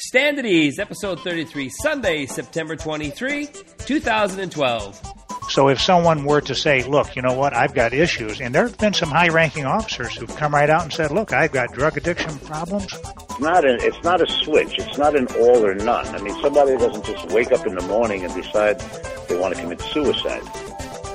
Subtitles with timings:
[0.00, 3.48] Stand at Ease, episode 33, Sunday, September 23,
[3.84, 5.14] 2012.
[5.48, 8.68] So if someone were to say, look, you know what, I've got issues, and there
[8.68, 11.72] have been some high ranking officers who've come right out and said, look, I've got
[11.72, 12.94] drug addiction problems.
[13.40, 14.78] Not a, it's not a switch.
[14.78, 16.06] It's not an all or none.
[16.14, 18.78] I mean, somebody doesn't just wake up in the morning and decide
[19.28, 20.42] they want to commit suicide.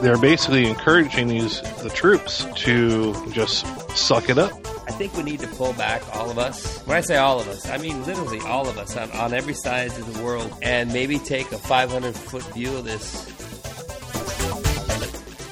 [0.02, 3.65] They're basically encouraging these the troops to just
[3.95, 4.52] suck it up.
[4.86, 6.79] I think we need to pull back, all of us.
[6.86, 9.54] When I say all of us, I mean literally all of us on, on every
[9.54, 13.30] side of the world, and maybe take a 500 foot view of this.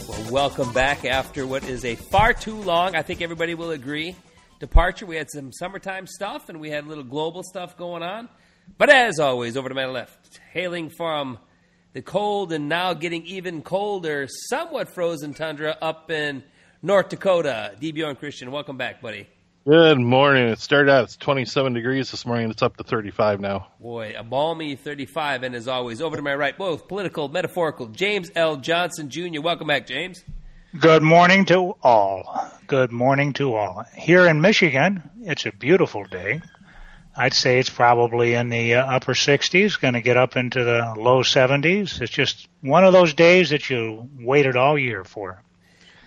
[0.08, 4.16] Well, welcome back after what is a far too long, I think everybody will agree,
[4.60, 5.06] departure.
[5.06, 8.28] We had some summertime stuff and we had a little global stuff going on.
[8.78, 11.40] But as always, over to my left, hailing from
[11.94, 16.44] the cold and now getting even colder, somewhat frozen tundra up in
[16.84, 17.76] North Dakota.
[17.80, 18.02] D.
[18.02, 19.28] and Christian, welcome back, buddy.
[19.68, 20.48] Good morning.
[20.48, 22.50] It started out it's 27 degrees this morning.
[22.50, 23.68] It's up to 35 now.
[23.80, 25.44] Boy, a balmy 35.
[25.44, 28.58] And as always, over to my right, both political, metaphorical, James L.
[28.58, 29.42] Johnson Jr.
[29.42, 30.24] Welcome back, James.
[30.80, 32.50] Good morning to all.
[32.66, 33.86] Good morning to all.
[33.96, 36.42] Here in Michigan, it's a beautiful day.
[37.16, 40.96] I'd say it's probably in the uh, upper 60s, going to get up into the
[40.98, 42.02] low 70s.
[42.02, 45.44] It's just one of those days that you waited all year for.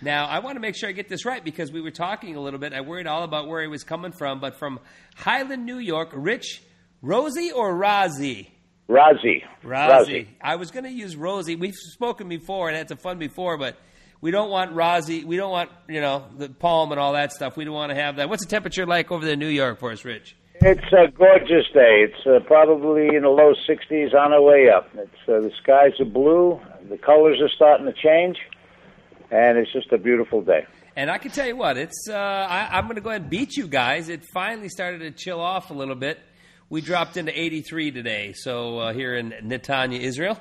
[0.01, 2.41] Now, I want to make sure I get this right because we were talking a
[2.41, 2.73] little bit.
[2.73, 4.79] I worried all about where he was coming from, but from
[5.15, 6.61] Highland, New York, Rich
[7.01, 8.49] Rosie or Rozzy?
[8.89, 9.43] Rozzy.
[9.63, 10.27] Rozzy.
[10.41, 11.55] I was going to use Rosie.
[11.55, 13.77] We've spoken before and had some fun before, but
[14.21, 15.23] we don't want Rozzy.
[15.23, 17.57] We don't want, you know, the palm and all that stuff.
[17.57, 18.29] We don't want to have that.
[18.29, 20.35] What's the temperature like over there in New York for us, Rich?
[20.61, 22.07] It's a gorgeous day.
[22.07, 24.89] It's uh, probably in the low 60s on our way up.
[24.95, 26.59] It's uh, the skies are blue.
[26.89, 28.37] The colors are starting to change
[29.31, 30.65] and it's just a beautiful day.
[30.95, 33.29] And I can tell you what, it's uh, I, am going to go ahead and
[33.29, 34.07] beat you guys.
[34.07, 36.19] It finally started to chill off a little bit.
[36.69, 40.39] We dropped into 83 today, so uh, here in Netanya, Israel.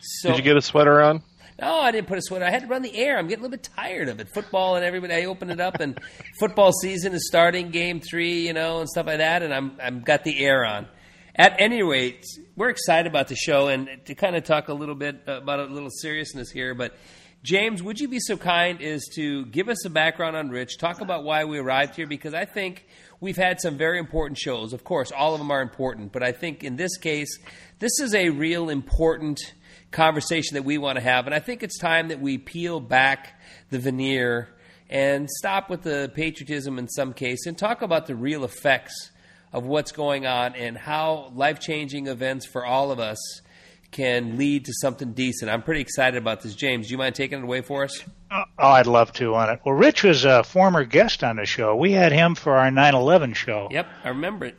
[0.00, 1.22] So, Did you get a sweater on?
[1.60, 2.44] No, I didn't put a sweater.
[2.44, 3.18] I had to run the air.
[3.18, 4.28] I'm getting a little bit tired of it.
[4.28, 5.14] Football and everybody.
[5.14, 5.98] I opened it up, and
[6.38, 7.70] football season is starting.
[7.70, 9.42] Game three, you know, and stuff like that.
[9.42, 10.86] And I'm I'm got the air on.
[11.34, 12.24] At any rate,
[12.56, 15.64] we're excited about the show, and to kind of talk a little bit about a
[15.64, 16.96] little seriousness here, but
[17.44, 21.00] James, would you be so kind as to give us a background on Rich, talk
[21.00, 22.84] about why we arrived here, because I think
[23.20, 24.72] we've had some very important shows.
[24.72, 27.38] Of course, all of them are important, but I think in this case,
[27.78, 29.54] this is a real important
[29.92, 31.26] conversation that we want to have.
[31.26, 34.48] And I think it's time that we peel back the veneer
[34.90, 39.12] and stop with the patriotism in some case and talk about the real effects
[39.52, 43.42] of what's going on and how life changing events for all of us
[43.90, 45.50] can lead to something decent.
[45.50, 46.54] I'm pretty excited about this.
[46.54, 48.04] James, do you mind taking it away for us?
[48.30, 49.60] Uh, oh, I'd love to on it.
[49.64, 51.74] Well, Rich was a former guest on the show.
[51.74, 53.68] We had him for our 9/11 show.
[53.70, 54.56] Yep, I remember it.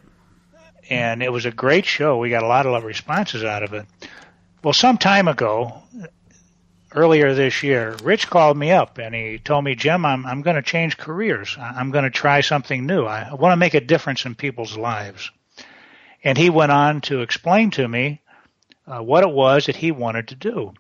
[0.89, 2.17] And it was a great show.
[2.17, 3.85] We got a lot of responses out of it.
[4.63, 5.83] Well, some time ago,
[6.95, 10.55] earlier this year, Rich called me up and he told me, Jim, I'm I'm going
[10.55, 11.55] to change careers.
[11.59, 13.05] I'm going to try something new.
[13.05, 15.31] I want to make a difference in people's lives.
[16.23, 18.21] And he went on to explain to me
[18.89, 20.73] uh, what it was that he wanted to do.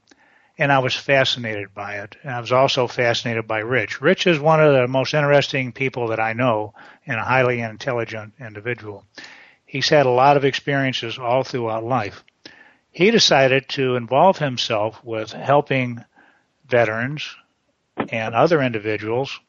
[0.57, 2.17] And I was fascinated by it.
[2.23, 4.01] And I was also fascinated by Rich.
[4.01, 6.73] Rich is one of the most interesting people that I know
[7.05, 9.05] and a highly intelligent individual.
[9.65, 12.23] He's had a lot of experiences all throughout life.
[12.91, 16.03] He decided to involve himself with helping
[16.67, 17.35] veterans
[18.09, 19.39] and other individuals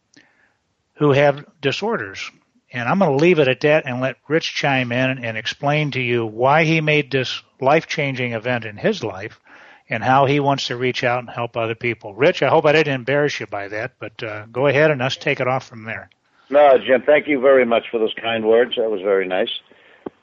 [0.94, 2.30] who have disorders.
[2.72, 5.90] And I'm going to leave it at that and let Rich chime in and explain
[5.92, 9.40] to you why he made this life changing event in his life
[9.88, 12.14] and how he wants to reach out and help other people.
[12.14, 15.16] Rich, I hope I didn't embarrass you by that, but uh, go ahead and let's
[15.16, 16.08] take it off from there.
[16.48, 18.76] No, Jim, thank you very much for those kind words.
[18.76, 19.50] That was very nice.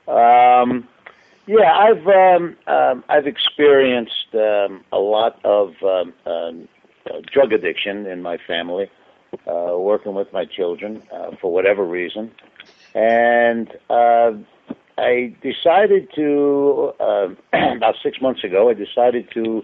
[0.07, 0.87] Um,
[1.47, 6.51] yeah, I've um, um, I've experienced um, a lot of um, uh,
[7.31, 8.89] drug addiction in my family,
[9.45, 12.31] uh, working with my children uh, for whatever reason,
[12.95, 14.31] and uh,
[14.97, 17.29] I decided to uh,
[17.75, 18.69] about six months ago.
[18.69, 19.63] I decided to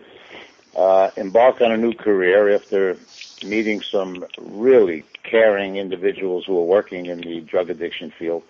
[0.76, 2.98] uh, embark on a new career after
[3.44, 8.44] meeting some really caring individuals who are working in the drug addiction field.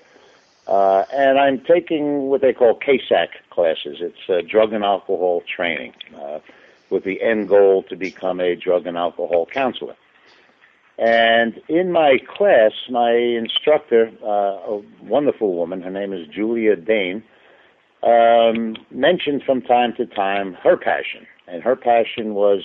[0.68, 3.98] Uh, and I'm taking what they call CASAC classes.
[4.00, 6.40] It's uh, drug and alcohol training, uh,
[6.90, 9.96] with the end goal to become a drug and alcohol counselor.
[10.98, 17.24] And in my class, my instructor, uh, a wonderful woman, her name is Julia Dane,
[18.04, 21.26] um, mentioned from time to time her passion.
[21.48, 22.64] And her passion was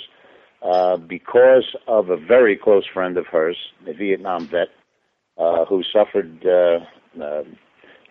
[0.63, 4.69] uh, because of a very close friend of hers, a Vietnam vet,
[5.39, 6.81] uh, who suffered uh,
[7.23, 7.45] uh,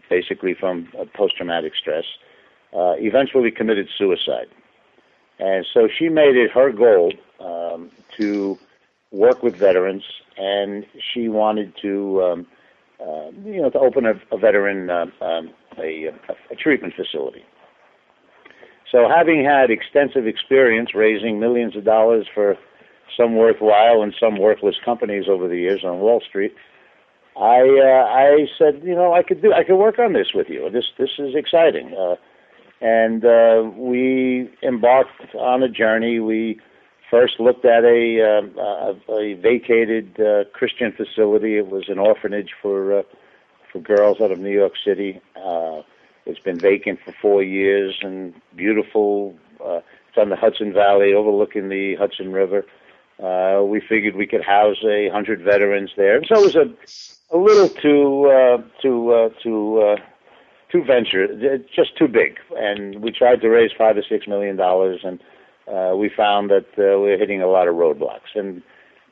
[0.10, 2.06] basically from uh, post-traumatic stress,
[2.74, 4.48] uh, eventually committed suicide.
[5.40, 8.58] And so she made it her goal um, to
[9.12, 10.04] work with veterans,
[10.38, 12.48] and she wanted to, um,
[13.00, 16.08] uh, you know, to open a, a veteran uh, um, a,
[16.52, 17.44] a treatment facility.
[18.92, 22.56] So, having had extensive experience raising millions of dollars for
[23.18, 26.54] some worthwhile and some worthless companies over the years on Wall Street,
[27.36, 30.48] I uh, I said, you know, I could do, I could work on this with
[30.50, 30.70] you.
[30.72, 32.16] This this is exciting, uh,
[32.82, 36.20] and uh, we embarked on a journey.
[36.20, 36.60] We
[37.10, 41.58] first looked at a uh, a, vacated uh, Christian facility.
[41.58, 43.04] It was an orphanage for uh,
[43.72, 45.22] for girls out of New York City.
[45.36, 45.82] Uh,
[46.26, 49.36] it's been vacant for four years and beautiful.
[49.64, 52.66] Uh, it's on the Hudson Valley, overlooking the Hudson River.
[53.24, 57.38] Uh, we figured we could house a hundred veterans there, so it was a a
[57.38, 59.96] little too uh, too uh, too uh,
[60.72, 61.28] too venture,
[61.76, 62.38] just too big.
[62.56, 65.24] And we tried to raise five or six million dollars, and uh,
[65.96, 68.36] we found that uh, we were hitting a lot of roadblocks.
[68.36, 68.62] And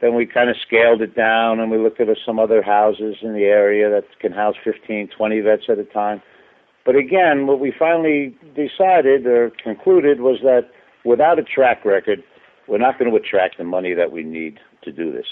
[0.02, 3.34] then we kind of scaled it down, and we looked at some other houses in
[3.34, 6.22] the area that can house 15, 20 vets at a time.
[6.86, 10.70] But again, what we finally decided or concluded was that
[11.04, 12.24] without a track record,
[12.68, 15.26] we're not going to attract the money that we need to do this.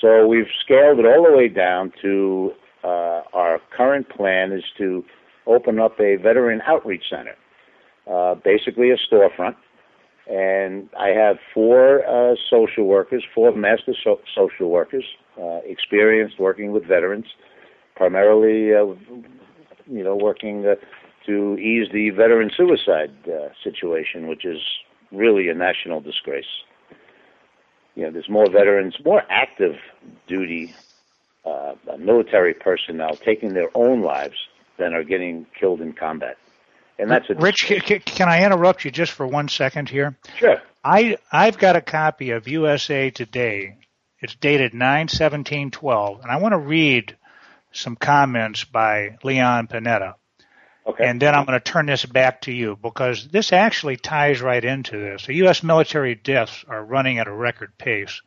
[0.00, 2.52] So we've scaled it all the way down to
[2.84, 5.04] uh, our current plan is to
[5.46, 7.34] open up a veteran outreach center,
[8.10, 9.56] uh, basically a storefront.
[10.28, 15.04] And I have four uh, social workers, four master so- social workers,
[15.40, 17.26] uh, experienced working with veterans,
[17.96, 18.94] primarily, uh,
[19.86, 20.74] you know, working uh,
[21.26, 24.60] to ease the veteran suicide uh, situation, which is
[25.12, 26.62] really a national disgrace
[27.98, 29.74] you know, there's more veterans, more active
[30.28, 30.72] duty
[31.44, 34.36] uh, military personnel taking their own lives
[34.78, 36.38] than are getting killed in combat.
[36.98, 37.66] And that's a Rich.
[37.66, 40.16] Can I interrupt you just for one second here?
[40.36, 40.60] Sure.
[40.84, 43.76] I I've got a copy of USA Today.
[44.20, 47.16] It's dated 9/17/12, and I want to read
[47.70, 50.14] some comments by Leon Panetta.
[50.86, 51.06] Okay.
[51.06, 54.64] And then I'm going to turn this back to you because this actually ties right
[54.64, 55.26] into this.
[55.26, 55.62] The U.S.
[55.62, 58.22] military deaths are running at a record pace.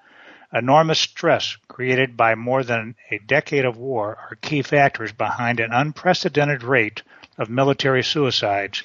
[0.53, 5.71] Enormous stress created by more than a decade of war are key factors behind an
[5.73, 7.01] unprecedented rate
[7.41, 8.83] of military suicides,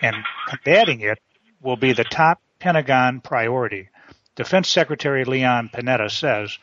[0.00, 0.16] and
[0.48, 1.18] combating it
[1.60, 3.90] will be the top Pentagon priority.
[4.34, 6.58] Defense Secretary Leon Panetta says,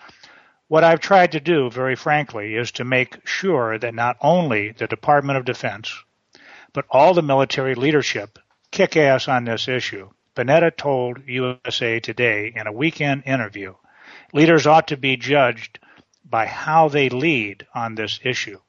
[0.68, 4.88] what I've tried to do, very frankly, is to make sure that not only the
[4.88, 6.04] Department of Defense,
[6.74, 8.38] but all the military leadership
[8.72, 10.10] kick ass on this issue.
[10.36, 13.74] Panetta told USA Today in a weekend interview,
[14.32, 15.80] leaders ought to be judged
[16.24, 18.60] by how they lead on this issue.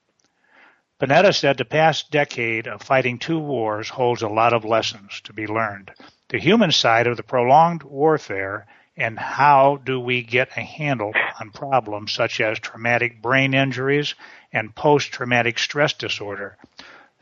[1.01, 5.33] Panetta said the past decade of fighting two wars holds a lot of lessons to
[5.33, 5.91] be learned.
[6.29, 8.67] The human side of the prolonged warfare
[8.99, 14.15] and how do we get a handle on problems such as traumatic brain injuries
[14.53, 16.59] and post-traumatic stress disorder.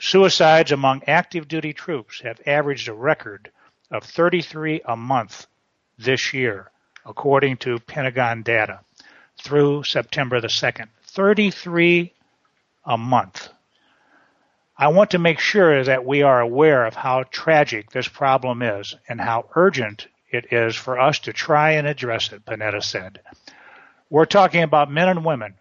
[0.01, 3.49] Suicides among active duty troops have averaged a record
[3.93, 5.47] of 33 a month
[5.97, 6.69] this year,
[7.07, 8.81] according to Pentagon data,
[9.41, 10.89] through September the 2nd.
[11.05, 12.13] 33
[12.85, 13.51] a month.
[14.79, 18.95] I want to make sure that we are aware of how tragic this problem is
[19.09, 23.21] and how urgent it is for us to try and address it, Panetta said.
[24.09, 25.55] We're talking about men and women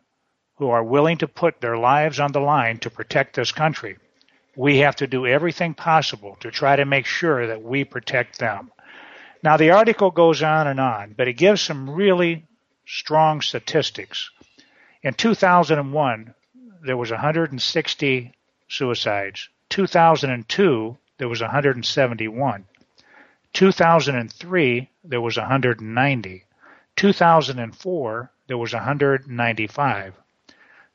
[0.58, 3.98] who are willing to put their lives on the line to protect this country
[4.58, 8.72] we have to do everything possible to try to make sure that we protect them.
[9.44, 12.44] Now, the article goes on and on, but it gives some really
[12.88, 14.32] strong statistics.
[15.04, 16.34] In 2001,
[16.84, 18.34] there was 160
[18.68, 19.50] suicides.
[19.70, 22.66] 2002, there was 171.
[23.54, 26.46] 2003, there was 190.
[26.96, 30.14] 2004, there was 195.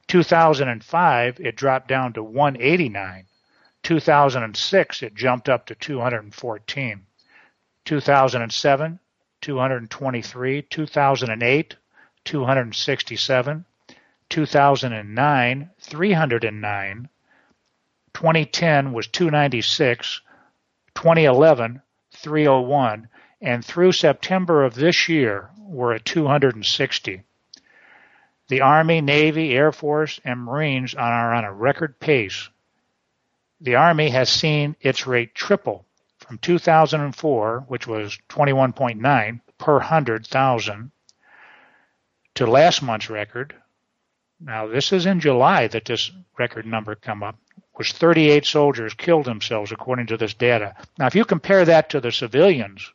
[0.09, 3.25] 2005, it dropped down to 189.
[3.83, 7.07] 2006, it jumped up to 214.
[7.85, 8.99] 2007,
[9.41, 10.63] 223.
[10.63, 11.77] 2008,
[12.25, 13.65] 267.
[14.29, 17.09] 2009, 309.
[18.15, 20.21] 2010 was 296.
[20.95, 23.09] 2011, 301.
[23.41, 27.23] And through September of this year, we're at 260.
[28.49, 32.49] The Army, Navy, Air Force, and Marines are on a record pace
[33.63, 35.87] the Army has seen its rate triple
[36.19, 40.91] from 2004, which was 21.9 per 100,000,
[42.35, 43.55] to last month's record.
[44.41, 47.37] Now, this is in July that this record number come up,
[47.83, 50.77] was 38 soldiers killed themselves, according to this data.
[51.01, 52.93] Now, if you compare that to the civilians,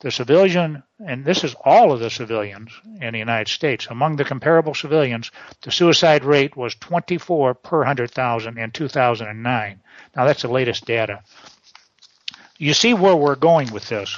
[0.00, 4.24] the civilian, and this is all of the civilians in the United States, among the
[4.24, 5.30] comparable civilians,
[5.62, 9.80] the suicide rate was 24 per 100,000 in 2009.
[10.16, 11.22] Now, that's the latest data.
[12.56, 14.16] You see where we're going with this.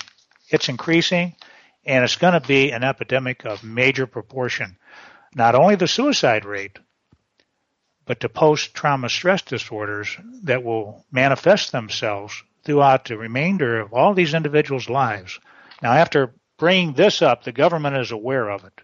[0.49, 1.37] It's increasing,
[1.85, 4.79] and it's going to be an epidemic of major proportion.
[5.35, 6.79] Not only the suicide rate,
[8.07, 14.35] but the post-trauma stress disorders that will manifest themselves throughout the remainder of all these
[14.35, 15.39] individuals' lives.
[15.83, 18.81] Now, after bringing this up, the government is aware of it.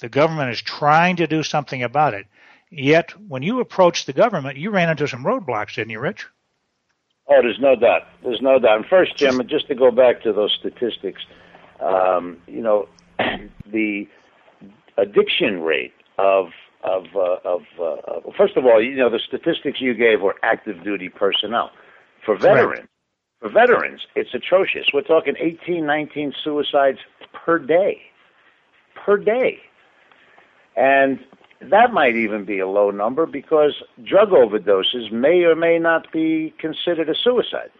[0.00, 2.26] The government is trying to do something about it.
[2.70, 6.26] Yet, when you approached the government, you ran into some roadblocks, didn't you, Rich?
[7.28, 8.02] Oh, there's no doubt.
[8.22, 8.76] There's no doubt.
[8.76, 11.20] And first, Jim, just to go back to those statistics,
[11.80, 12.88] um, you know,
[13.66, 14.06] the
[14.96, 16.46] addiction rate of
[16.82, 20.82] of uh, of uh, first of all, you know, the statistics you gave were active
[20.84, 21.70] duty personnel.
[22.24, 22.88] For veterans, Correct.
[23.40, 24.86] for veterans, it's atrocious.
[24.92, 26.98] We're talking 18, 19 suicides
[27.32, 28.02] per day,
[28.94, 29.58] per day,
[30.76, 31.18] and
[31.60, 36.54] that might even be a low number because drug overdoses may or may not be
[36.58, 37.70] considered a suicide.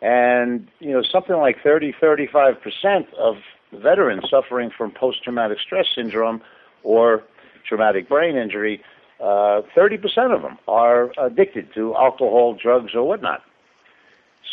[0.00, 3.36] And, you know, something like 30, 35% of
[3.72, 6.42] veterans suffering from post traumatic stress syndrome
[6.82, 7.22] or
[7.66, 8.82] traumatic brain injury,
[9.20, 13.42] uh, 30% of them are addicted to alcohol, drugs, or whatnot.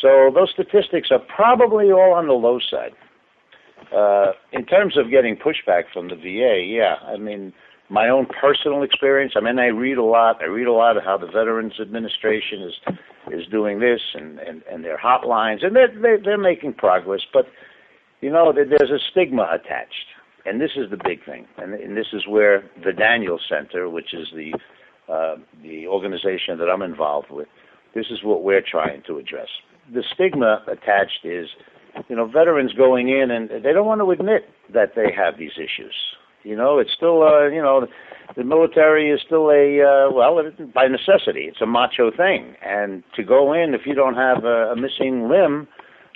[0.02, 2.94] So those statistics are probably all on the low side.
[3.96, 7.54] Uh, in terms of getting pushback from the VA, yeah, I mean,
[7.90, 9.34] my own personal experience.
[9.36, 10.42] I mean, I read a lot.
[10.42, 12.74] I read a lot of how the Veterans Administration is
[13.32, 17.22] is doing this and and, and their hotlines, and they're, they're they're making progress.
[17.32, 17.48] But
[18.22, 20.08] you know, there's a stigma attached
[20.46, 24.14] and this is the big thing, and, and this is where the Daniel Center, which
[24.14, 24.54] is the
[25.12, 27.48] uh, the organization that I'm involved with,
[27.94, 29.48] this is what we're trying to address.
[29.94, 31.48] The stigma attached is,
[32.08, 35.52] you know, veterans going in and they don't want to admit that they have these
[35.58, 35.94] issues.
[36.44, 37.88] You know, it's still, uh, you know,
[38.36, 42.56] the military is still a, uh, well, it, by necessity, it's a macho thing.
[42.66, 45.68] And to go in if you don't have a, a missing limb,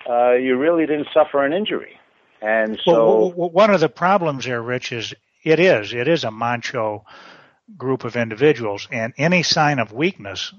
[0.10, 2.00] uh, you really didn't suffer an injury.
[2.42, 5.14] And so, well, one of the problems there, Rich, is
[5.44, 7.06] it is it is a macho
[7.76, 10.54] group of individuals, and any sign of weakness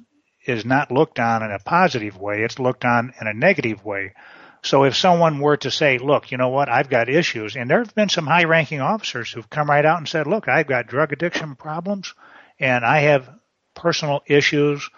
[0.45, 4.15] is not looked on in a positive way; it's looked on in a negative way.
[4.63, 6.69] So if someone were to say, "Look, you know what?
[6.69, 10.09] I've got issues," and there have been some high-ranking officers who've come right out and
[10.09, 12.13] said, "Look, I've got drug addiction problems,
[12.59, 13.31] and I have
[13.75, 14.89] personal issues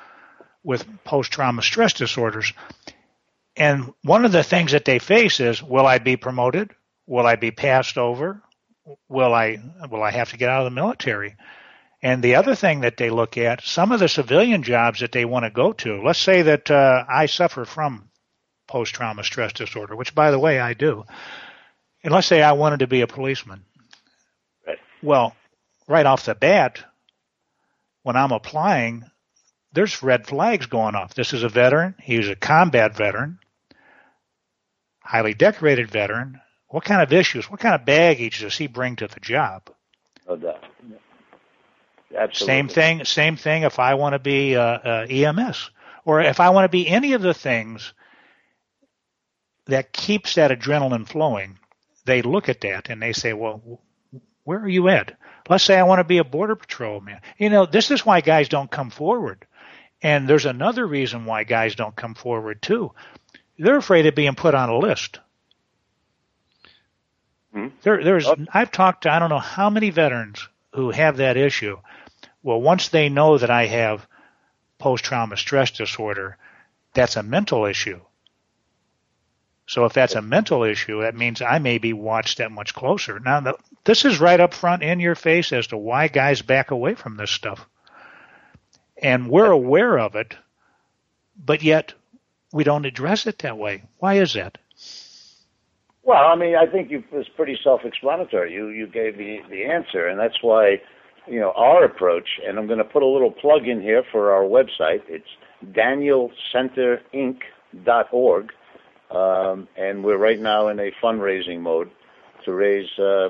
[0.63, 2.55] with post-trauma stress disorders."
[3.61, 6.71] And one of the things that they face is, will I be promoted?
[7.07, 8.43] Will I be passed over?
[9.07, 9.59] Will I
[9.91, 11.37] will I have to get out of the military?
[12.03, 15.27] And the other thing that they look at, some of the civilian jobs that they
[15.27, 16.01] want to go to.
[16.01, 18.09] Let's say that uh, I suffer from
[18.67, 21.05] post trauma stress disorder, which by the way I do.
[22.03, 23.67] And let's say I wanted to be a policeman.
[24.67, 24.79] Right.
[25.03, 25.37] Well,
[25.87, 26.83] right off the bat,
[28.05, 29.05] when I'm applying,
[29.75, 31.13] there's red flags going off.
[31.13, 31.95] This is a veteran.
[32.01, 33.39] He's a combat veteran
[35.03, 39.09] highly decorated veteran, what kind of issues, what kind of baggage does he bring to
[39.09, 39.71] the job?
[40.29, 40.65] No doubt.
[42.17, 42.55] Absolutely.
[42.55, 43.05] Same thing.
[43.05, 43.63] Same thing.
[43.63, 45.71] If I want to be uh, uh, EMS,
[46.05, 47.93] or if I want to be any of the things
[49.67, 51.59] that keeps that adrenaline flowing,
[52.05, 53.81] they look at that and they say, "Well,
[54.45, 55.17] where are you at?"
[55.49, 57.21] Let's say I want to be a border patrolman.
[57.39, 59.47] You know, this is why guys don't come forward.
[60.03, 62.93] And there's another reason why guys don't come forward too
[63.61, 65.21] they're afraid of being put on a list.
[67.53, 67.69] Hmm?
[67.83, 68.37] There, there's, oh.
[68.53, 71.77] I've talked to I don't know how many veterans who have that issue.
[72.43, 74.07] Well, once they know that I have
[74.79, 76.39] post-trauma stress disorder,
[76.95, 78.01] that's a mental issue.
[79.67, 83.21] So if that's a mental issue, that means I may be watched that much closer.
[83.21, 86.71] Now, the, this is right up front in your face as to why guys back
[86.71, 87.69] away from this stuff.
[89.01, 90.35] And we're aware of it,
[91.37, 91.95] but yet
[92.53, 93.83] we don't address it that way.
[93.99, 94.59] Why is that?
[96.03, 98.53] Well, I mean, I think you, it's pretty self-explanatory.
[98.53, 100.81] You you gave the the answer, and that's why
[101.27, 102.41] you know our approach.
[102.47, 105.03] And I'm going to put a little plug in here for our website.
[105.09, 105.29] It's
[105.67, 108.53] danielcenterinc.org,
[109.11, 111.91] um, and we're right now in a fundraising mode
[112.45, 113.29] to raise uh,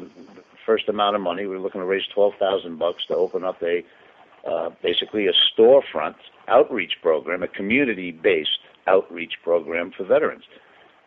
[0.65, 1.47] first amount of money.
[1.47, 3.85] We're looking to raise twelve thousand bucks to open up a
[4.47, 6.15] uh, basically a storefront
[6.49, 10.44] outreach program, a community-based outreach program for veterans.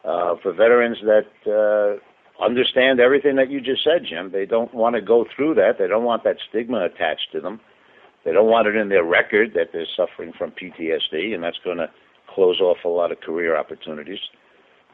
[0.04, 4.96] Uh, for veterans that uh, understand everything that you just said, Jim, they don't want
[4.96, 5.78] to go through that.
[5.80, 7.60] They don't want that stigma attached to them.
[8.26, 11.78] They don't want it in their record that they're suffering from PTSD, and that's going
[11.78, 11.90] to
[12.34, 14.20] close off a lot of career opportunities.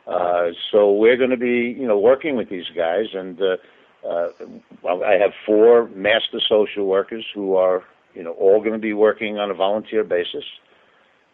[0.08, 3.58] Uh, so we're going to be, you know, working with these guys, and uh,
[4.08, 4.30] uh,
[4.88, 7.84] I have four master social workers who are,
[8.16, 10.44] you know, all going to be working on a volunteer basis,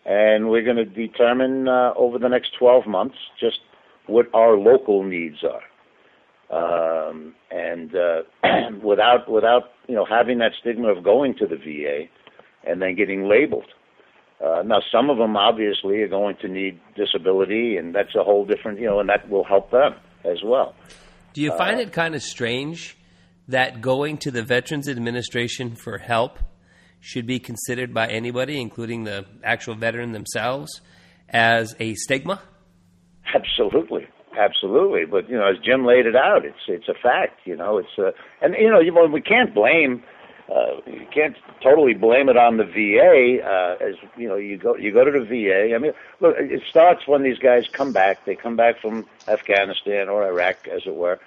[0.05, 3.59] and we're going to determine uh, over the next 12 months just
[4.07, 5.63] what our local needs are.
[6.51, 8.21] Um, and uh,
[8.83, 12.05] without without you know having that stigma of going to the VA
[12.69, 13.65] and then getting labeled.
[14.43, 18.45] Uh, now, some of them obviously are going to need disability, and that's a whole
[18.45, 20.75] different you know, and that will help them as well.
[21.33, 22.95] Do you find uh, it kind of strange
[23.47, 26.39] that going to the Veterans Administration for help
[27.05, 30.81] should be considered by anybody, including the actual veteran themselves,
[31.29, 32.41] as a stigma?
[33.35, 35.05] Absolutely, absolutely.
[35.05, 37.41] But you know, as Jim laid it out, it's it's a fact.
[37.45, 40.03] You know, it's a, and you know, we can't blame.
[40.50, 43.43] Uh, you can't totally blame it on the VA.
[43.43, 45.75] Uh, as you know, you go you go to the VA.
[45.75, 48.25] I mean, look, it starts when these guys come back.
[48.25, 51.19] They come back from Afghanistan or Iraq, as it were,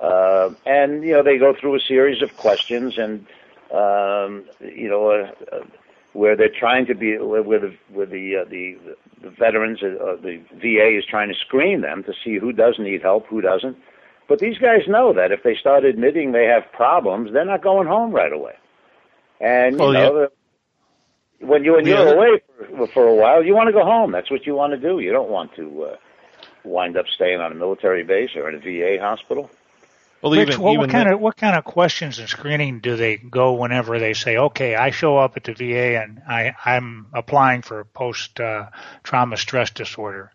[0.00, 3.24] uh, and you know they go through a series of questions and
[3.72, 5.60] um, you know uh, uh,
[6.12, 8.76] where they're trying to be where the where the uh, the,
[9.22, 13.02] the veterans uh, the VA is trying to screen them to see who does need
[13.02, 13.76] help, who doesn't.
[14.28, 17.86] But these guys know that if they start admitting they have problems, they're not going
[17.88, 18.54] home right away.
[19.40, 21.46] And you oh, know, yeah.
[21.46, 22.12] when you when you're yeah.
[22.12, 22.42] away
[22.76, 24.12] for, for a while, you want to go home.
[24.12, 25.00] That's what you want to do.
[25.00, 25.96] You don't want to uh,
[26.64, 29.50] wind up staying on a military base or in a VA hospital.
[30.22, 32.78] Well, Rich, even, what, even what kind the, of what kind of questions and screening
[32.78, 36.54] do they go whenever they say, "Okay, I show up at the VA and I,
[36.64, 38.66] I'm applying for post uh,
[39.02, 40.30] trauma stress disorder"?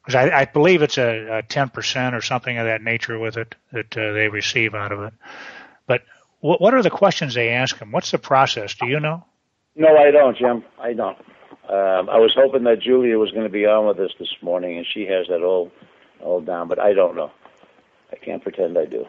[0.00, 3.54] Because I, I believe it's a ten percent or something of that nature with it
[3.72, 5.12] that uh, they receive out of it.
[5.86, 6.04] But
[6.40, 7.92] what, what are the questions they ask them?
[7.92, 8.74] What's the process?
[8.74, 9.24] Do you know?
[9.76, 10.64] No, I don't, Jim.
[10.80, 11.18] I don't.
[11.68, 14.78] Um, I was hoping that Julia was going to be on with us this morning,
[14.78, 15.70] and she has that all
[16.20, 17.30] all down, but I don't know.
[18.12, 19.06] I can't pretend I do.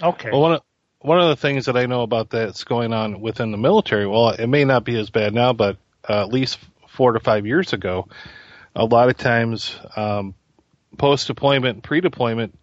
[0.00, 0.30] Okay.
[0.30, 0.62] Well, one of,
[1.00, 4.30] one of the things that I know about that's going on within the military, well,
[4.30, 5.76] it may not be as bad now, but
[6.08, 8.08] uh, at least four to five years ago,
[8.74, 10.34] a lot of times um,
[10.96, 12.58] post deployment, pre deployment,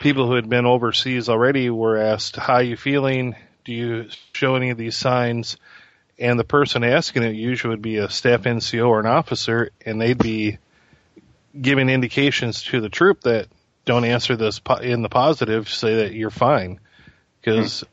[0.00, 3.36] people who had been overseas already were asked, How are you feeling?
[3.64, 5.56] Do you show any of these signs?
[6.18, 10.00] And the person asking it usually would be a staff NCO or an officer, and
[10.00, 10.58] they'd be
[11.58, 13.48] giving indications to the troop that
[13.90, 16.78] don't answer this in the positive, say that you're fine,
[17.40, 17.84] because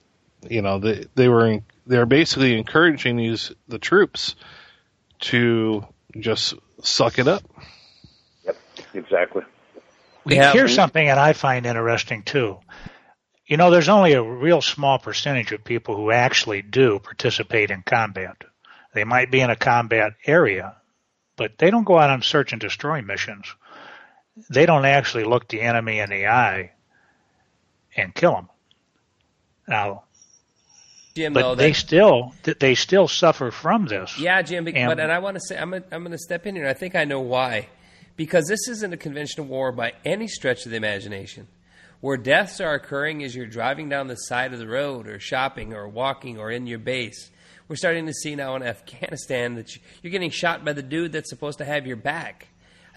[0.43, 0.53] hmm.
[0.53, 4.36] you know they they were they're basically encouraging these the troops
[5.21, 5.83] to
[6.19, 7.41] just suck it up.
[8.45, 8.57] Yep,
[8.93, 9.41] exactly.
[10.27, 10.53] Yeah.
[10.53, 12.60] Here's something that I find interesting too.
[13.47, 17.81] You know, there's only a real small percentage of people who actually do participate in
[17.81, 18.36] combat.
[18.93, 20.75] They might be in a combat area,
[21.38, 23.47] but they don't go out on search and destroy missions
[24.50, 26.71] they don't actually look the enemy in the eye
[27.95, 28.50] and kill them.
[29.67, 30.04] Now,
[31.15, 34.17] Jim, but though, they still they still suffer from this.
[34.19, 34.67] Yeah, Jim.
[34.67, 36.67] And, but and I want to say I'm a, I'm going to step in here.
[36.67, 37.69] I think I know why,
[38.15, 41.47] because this isn't a conventional war by any stretch of the imagination.
[42.00, 45.73] Where deaths are occurring as you're driving down the side of the road, or shopping,
[45.73, 47.32] or walking, or in your base.
[47.67, 51.30] We're starting to see now in Afghanistan that you're getting shot by the dude that's
[51.30, 52.47] supposed to have your back.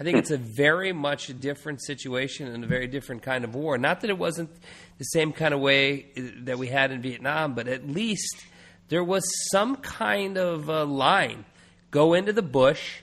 [0.01, 3.77] I think it's a very much different situation and a very different kind of war.
[3.77, 4.49] Not that it wasn't
[4.97, 8.43] the same kind of way uh, that we had in Vietnam, but at least
[8.89, 11.45] there was some kind of a line.
[11.91, 13.01] Go into the bush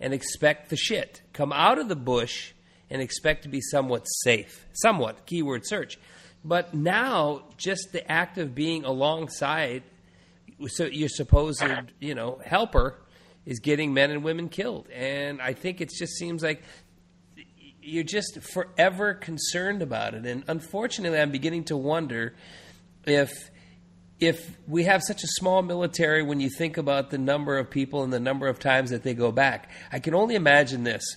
[0.00, 1.20] and expect the shit.
[1.34, 2.52] Come out of the bush
[2.88, 4.64] and expect to be somewhat safe.
[4.72, 5.98] Somewhat, keyword search.
[6.42, 9.82] But now, just the act of being alongside
[10.68, 11.62] so your supposed,
[12.00, 12.96] you know, helper
[13.48, 14.86] is getting men and women killed.
[14.90, 16.62] And I think it just seems like
[17.80, 20.26] you're just forever concerned about it.
[20.26, 22.36] And unfortunately, I'm beginning to wonder
[23.06, 23.50] if
[24.20, 28.02] if we have such a small military when you think about the number of people
[28.02, 29.70] and the number of times that they go back.
[29.92, 31.16] I can only imagine this.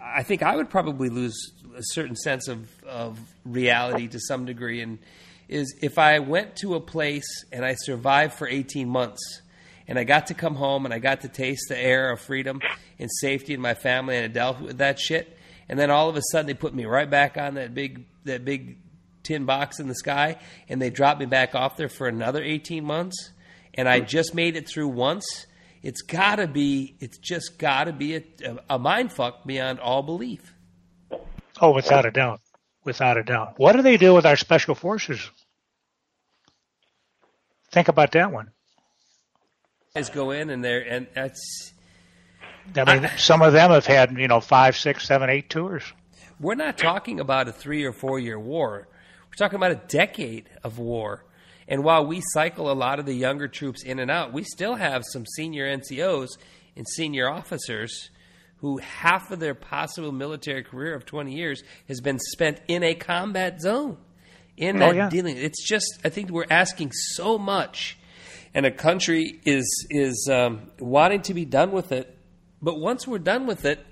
[0.00, 1.36] I think I would probably lose
[1.76, 5.00] a certain sense of, of reality to some degree and
[5.48, 9.42] is if I went to a place and I survived for 18 months
[9.88, 12.60] and I got to come home and I got to taste the air of freedom
[12.98, 15.36] and safety in my family and I dealt with that shit.
[15.68, 18.44] And then all of a sudden they put me right back on that big that
[18.44, 18.78] big
[19.22, 20.36] tin box in the sky
[20.68, 23.30] and they dropped me back off there for another 18 months
[23.74, 25.46] and I just made it through once.
[25.82, 28.22] It's got to be it's just got to be a,
[28.68, 30.52] a mind fuck beyond all belief.
[31.60, 32.40] Oh, without a doubt.
[32.84, 33.54] Without a doubt.
[33.58, 35.30] What do they do with our special forces?
[37.70, 38.50] Think about that one.
[39.94, 41.72] Guys go in and they're and that's.
[42.76, 45.84] I mean, I, some of them have had you know five, six, seven, eight tours.
[46.40, 48.86] We're not talking about a three or four year war.
[49.28, 51.24] We're talking about a decade of war.
[51.66, 54.76] And while we cycle a lot of the younger troops in and out, we still
[54.76, 56.28] have some senior NCOs
[56.76, 58.10] and senior officers
[58.60, 62.94] who half of their possible military career of 20 years has been spent in a
[62.94, 63.98] combat zone.
[64.56, 65.08] In oh, that oh, yeah.
[65.08, 67.96] dealing, it's just I think we're asking so much,
[68.54, 72.16] and a country is is um, wanting to be done with it.
[72.60, 73.84] But once we're done with it,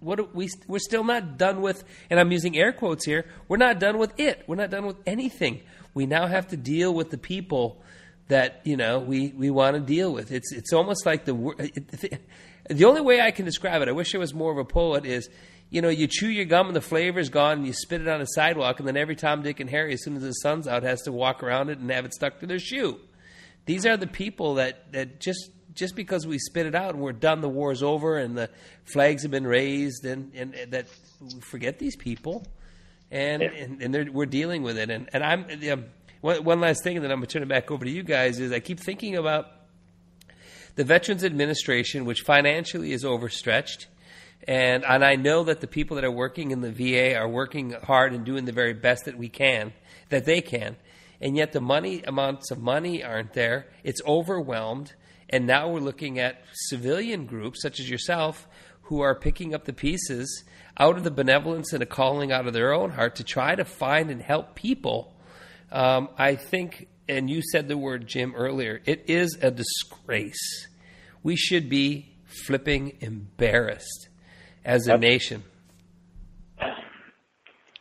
[0.00, 3.26] what we we're still not done with, and I'm using air quotes here.
[3.48, 4.44] We're not done with it.
[4.46, 5.62] We're not done with anything.
[5.94, 7.82] We now have to deal with the people
[8.28, 10.30] that you know we, we want to deal with.
[10.30, 12.22] It's it's almost like the it,
[12.68, 13.88] the only way I can describe it.
[13.88, 15.06] I wish I was more of a poet.
[15.06, 15.28] Is
[15.70, 18.20] you know you chew your gum and the flavor's gone, and you spit it on
[18.20, 20.82] a sidewalk, and then every Tom, Dick, and Harry, as soon as the sun's out,
[20.82, 23.00] has to walk around it and have it stuck to their shoe.
[23.68, 27.12] These are the people that that just just because we spit it out and we're
[27.12, 28.48] done, the war's over, and the
[28.84, 30.88] flags have been raised, and and, and that
[31.42, 32.46] forget these people,
[33.10, 33.50] and yeah.
[33.50, 34.90] and, and we're dealing with it.
[34.90, 35.44] And and I'm.
[35.70, 35.84] Um,
[36.20, 38.02] one, one last thing, and then I'm going to turn it back over to you
[38.02, 38.40] guys.
[38.40, 39.46] Is I keep thinking about
[40.74, 43.86] the Veterans Administration, which financially is overstretched.
[44.48, 47.72] And, and I know that the people that are working in the VA are working
[47.72, 49.72] hard and doing the very best that we can,
[50.08, 50.76] that they can.
[51.20, 53.66] And yet the money amounts of money aren't there.
[53.82, 54.94] It's overwhelmed.
[55.28, 58.46] And now we're looking at civilian groups such as yourself
[58.82, 60.44] who are picking up the pieces
[60.78, 63.64] out of the benevolence and a calling out of their own heart to try to
[63.64, 65.14] find and help people
[65.70, 70.68] um, I think, and you said the word, Jim, earlier, it is a disgrace.
[71.22, 72.14] We should be
[72.46, 74.08] flipping embarrassed
[74.64, 75.44] as a nation.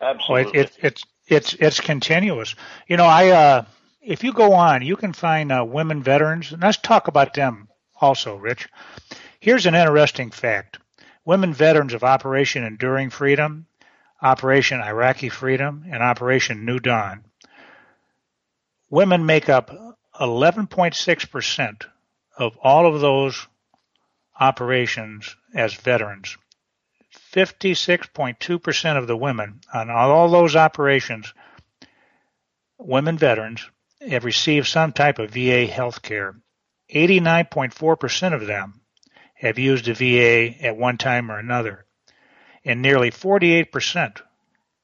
[0.02, 0.60] Absolutely.
[0.60, 2.56] it, it, it's it's it's continuous.
[2.88, 3.66] You know, I uh,
[4.02, 7.68] if you go on, you can find uh, women veterans, and let's talk about them
[8.00, 8.70] also, Rich.
[9.40, 10.80] Here's an interesting fact:
[11.26, 13.68] women veterans of Operation Enduring Freedom,
[14.22, 17.24] Operation Iraqi Freedom, and Operation New Dawn
[18.90, 19.72] women make up
[20.20, 21.86] 11.6%
[22.38, 23.48] of all of those
[24.40, 26.38] operations as veterans.
[27.14, 31.34] 56.2% of the women on all those operations,
[32.78, 33.70] women veterans,
[34.02, 36.36] have received some type of VA health care.
[36.94, 38.82] 89.4% of them
[39.34, 41.86] have used a VA at one time or another.
[42.64, 44.22] And nearly 48%,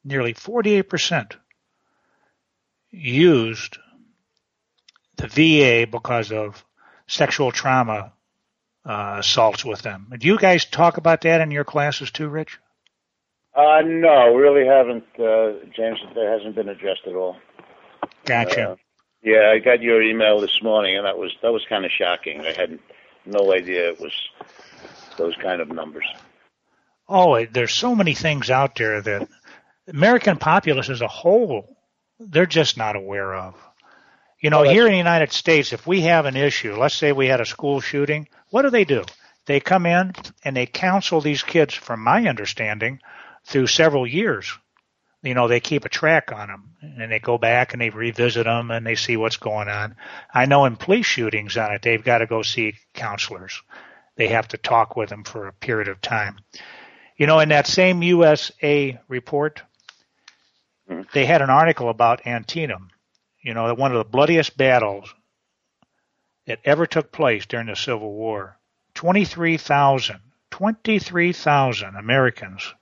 [0.04, 1.36] nearly 48%
[2.92, 3.78] used
[5.18, 6.64] the VA because of
[7.08, 8.14] sexual trauma
[8.86, 10.12] uh, assaults with them.
[10.18, 12.60] Do you guys talk about that in your classes too, Rich?
[13.56, 16.00] Uh, no, really haven't, uh, James.
[16.16, 17.38] That hasn't been addressed at all.
[18.26, 18.72] Gotcha.
[18.72, 18.76] Uh,
[19.22, 22.42] yeah, I got your email this morning, and that was that was kind of shocking.
[22.42, 22.80] I had
[23.26, 24.14] no idea it was
[25.18, 26.06] those kind of numbers.
[27.08, 29.30] Oh, there's so many things out there that
[29.88, 31.78] American populace as a whole
[32.20, 33.56] they're just not aware of.
[34.44, 37.28] You know, here in the United States, if we have an issue, let's say we
[37.28, 39.06] had a school shooting, what do they do?
[39.46, 40.12] They come in
[40.44, 43.00] and they counsel these kids, from my understanding,
[43.46, 44.52] through several years.
[45.22, 48.44] You know, they keep a track on them and they go back and they revisit
[48.44, 49.96] them and they see what's going on.
[50.34, 53.62] I know in police shootings on it, they've got to go see counselors.
[54.18, 56.40] They have to talk with them for a period of time.
[57.16, 59.62] You know, in that same USA report,
[60.90, 61.04] hmm.
[61.14, 62.90] they had an article about Antietam
[63.44, 65.14] you know, one of the bloodiest battles
[66.48, 68.58] that ever took place during the Civil War.
[68.96, 70.20] 23,000,
[70.52, 72.74] 23,000 Americans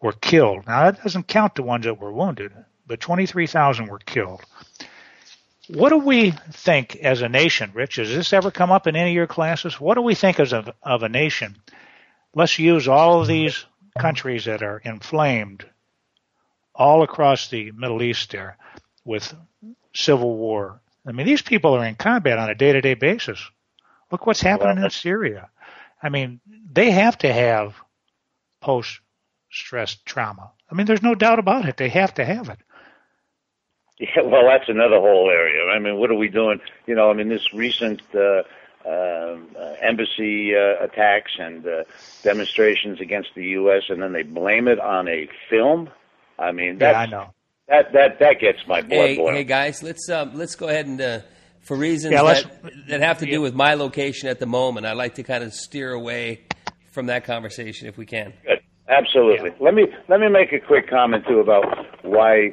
[0.00, 0.66] were killed.
[0.66, 2.52] Now, that doesn't count the ones that were wounded,
[2.86, 4.42] but 23,000 were killed.
[5.68, 7.96] What do we think as a nation, Rich?
[7.96, 9.80] Has this ever come up in any of your classes?
[9.80, 11.56] What do we think as of, of a nation?
[12.34, 13.64] Let's use all of these
[13.98, 15.64] countries that are inflamed
[16.74, 18.58] all across the Middle East there
[19.04, 19.34] with
[19.94, 20.80] civil war.
[21.06, 23.40] I mean, these people are in combat on a day to day basis.
[24.10, 25.48] Look what's happening well, in Syria.
[26.02, 27.74] I mean, they have to have
[28.60, 29.00] post
[29.50, 30.50] stress trauma.
[30.70, 31.76] I mean, there's no doubt about it.
[31.76, 32.58] They have to have it.
[33.98, 35.70] Yeah, well, that's another whole area.
[35.70, 36.60] I mean, what are we doing?
[36.86, 38.42] You know, I mean, this recent uh,
[38.84, 39.36] uh,
[39.80, 41.84] embassy uh, attacks and uh,
[42.22, 45.90] demonstrations against the U.S., and then they blame it on a film.
[46.38, 47.34] I mean, that's, yeah, I know
[47.68, 49.34] that that that gets my blood hey, boiling.
[49.34, 51.20] Hey guys, let's um, let's go ahead and uh,
[51.60, 54.96] for reasons yeah, that that have to do with my location at the moment, I'd
[54.96, 56.42] like to kind of steer away
[56.92, 58.32] from that conversation if we can.
[58.44, 58.60] Good.
[58.86, 59.50] Absolutely.
[59.50, 59.64] Yeah.
[59.64, 61.64] Let me let me make a quick comment too about
[62.02, 62.50] why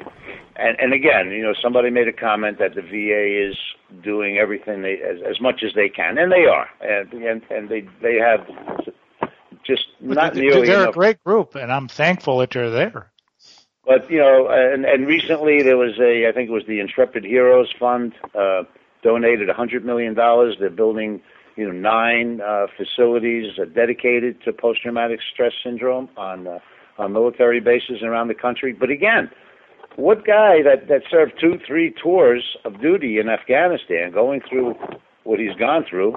[0.56, 3.56] and, and again, you know, somebody made a comment that the VA is
[4.02, 7.68] doing everything they as, as much as they can, and they are, and and, and
[7.68, 8.46] they they have
[9.66, 10.90] just not they're, nearly they're enough.
[10.90, 13.11] a great group, and I'm thankful that they're there.
[13.84, 17.24] But you know, and and recently there was a I think it was the Intrepid
[17.24, 18.62] Heroes Fund uh,
[19.02, 20.56] donated a hundred million dollars.
[20.60, 21.20] They're building
[21.56, 26.58] you know nine uh, facilities uh, dedicated to post traumatic stress syndrome on uh,
[26.98, 28.72] on military bases around the country.
[28.72, 29.30] But again,
[29.96, 34.74] what guy that that served two three tours of duty in Afghanistan, going through
[35.24, 36.16] what he's gone through.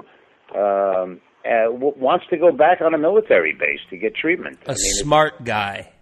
[0.54, 4.58] Um, uh, w- wants to go back on a military base to get treatment.
[4.66, 5.92] A smart guy,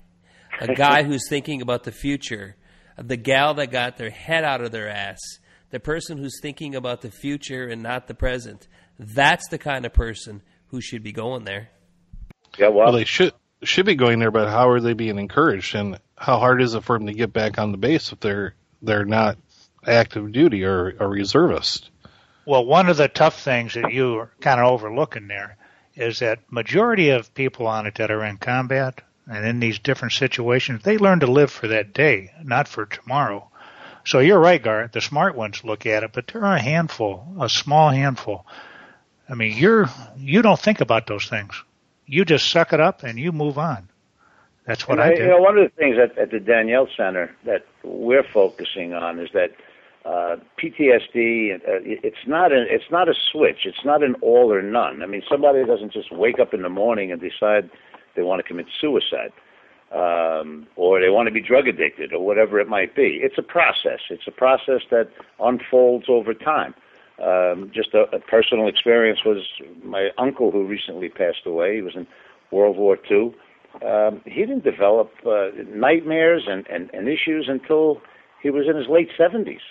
[0.61, 2.57] a guy who's thinking about the future,
[2.97, 5.19] the gal that got their head out of their ass,
[5.71, 8.69] the person who's thinking about the future and not the present.
[8.99, 11.71] That's the kind of person who should be going there.
[12.59, 15.75] Yeah, well, Well, they should should be going there, but how are they being encouraged?
[15.75, 18.55] And how hard is it for them to get back on the base if they're
[18.83, 19.39] they're not
[19.87, 21.91] active duty or a reservist?
[22.47, 25.57] Well, one of the tough things that you are kind of overlooking there
[25.95, 30.13] is that majority of people on it that are in combat and in these different
[30.13, 33.49] situations, they learn to live for that day, not for tomorrow.
[34.05, 34.93] So you're right, Garrett.
[34.93, 38.45] The smart ones look at it, but there are a handful, a small handful.
[39.29, 41.55] I mean, you're you don't think about those things.
[42.07, 43.89] You just suck it up and you move on.
[44.67, 45.29] That's what And I You do.
[45.29, 49.31] know, one of the things at, at the Daniel Center that we're focusing on is
[49.33, 49.53] that
[50.05, 51.55] uh, PTSD.
[51.55, 53.65] Uh, it's not a it's not a switch.
[53.65, 55.03] It's not an all or none.
[55.03, 57.71] I mean, somebody doesn't just wake up in the morning and decide
[58.17, 59.33] they want to commit suicide,
[59.93, 63.21] um, or they want to be drug addicted, or whatever it might be.
[63.23, 64.01] It's a process.
[64.11, 65.09] It's a process that
[65.41, 66.75] unfolds over time.
[67.23, 69.45] Um, just a, a personal experience was
[69.83, 71.77] my uncle who recently passed away.
[71.77, 72.07] He was in
[72.51, 73.35] World War II
[73.83, 78.01] um, he didn't develop uh, nightmares and, and, and issues until
[78.43, 79.63] he was in his late seventies.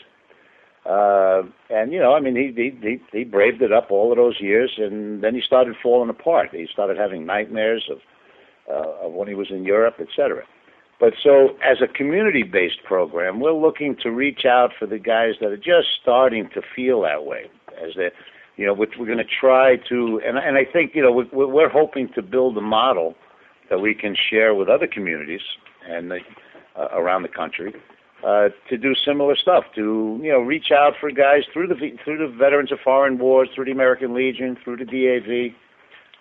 [0.85, 4.17] Uh, and you know, I mean, he, he he he braved it up all of
[4.17, 6.49] those years, and then he started falling apart.
[6.51, 7.99] He started having nightmares of
[8.71, 10.43] uh, when he was in Europe, etc.
[10.99, 15.47] But so, as a community-based program, we're looking to reach out for the guys that
[15.47, 17.49] are just starting to feel that way.
[17.83, 18.11] As they,
[18.55, 21.47] you know, which we're going to try to, and and I think you know, we're,
[21.47, 23.15] we're hoping to build a model
[23.69, 25.41] that we can share with other communities
[25.89, 26.19] and the,
[26.77, 27.73] uh, around the country
[28.23, 29.65] uh, to do similar stuff.
[29.75, 33.49] To you know, reach out for guys through the through the Veterans of Foreign Wars,
[33.53, 35.53] through the American Legion, through the DAV,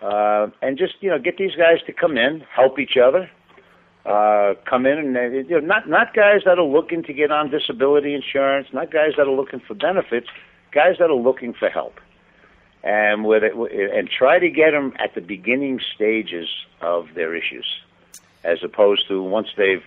[0.03, 3.29] uh, and just you know, get these guys to come in, help each other.
[4.05, 7.31] Uh, come in and uh, you know, not not guys that are looking to get
[7.31, 10.27] on disability insurance, not guys that are looking for benefits,
[10.73, 11.93] guys that are looking for help
[12.83, 16.49] and with it, and try to get them at the beginning stages
[16.81, 17.65] of their issues,
[18.43, 19.83] as opposed to once they've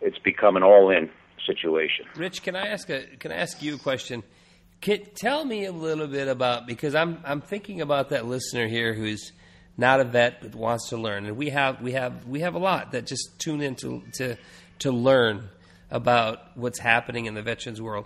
[0.00, 1.10] it's become an all-in
[1.44, 2.06] situation.
[2.16, 4.22] Rich, can I ask a can I ask you a question?
[4.80, 8.94] Can, tell me a little bit about because I'm I'm thinking about that listener here
[8.94, 9.32] who's
[9.78, 12.58] not a vet but wants to learn, and we have we have we have a
[12.58, 14.36] lot that just tune in to to,
[14.80, 15.48] to learn
[15.90, 18.04] about what's happening in the veterans world.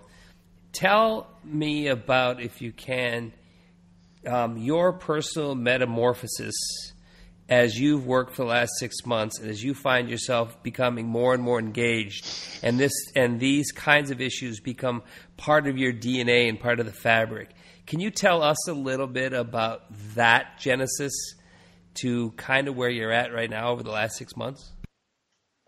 [0.71, 3.33] Tell me about, if you can,
[4.25, 6.55] um, your personal metamorphosis
[7.49, 11.33] as you've worked for the last six months and as you find yourself becoming more
[11.33, 12.25] and more engaged
[12.63, 15.03] and this and these kinds of issues become
[15.35, 17.49] part of your DNA and part of the fabric.
[17.85, 19.83] Can you tell us a little bit about
[20.15, 21.11] that genesis
[22.01, 24.71] to kind of where you're at right now over the last six months?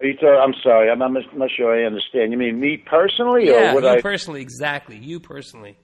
[0.01, 2.31] Are you talking, I'm sorry, I'm, I'm not sure I understand.
[2.31, 4.01] You mean me personally, Yeah, or would you I?
[4.01, 4.97] personally, exactly.
[4.97, 5.77] You personally.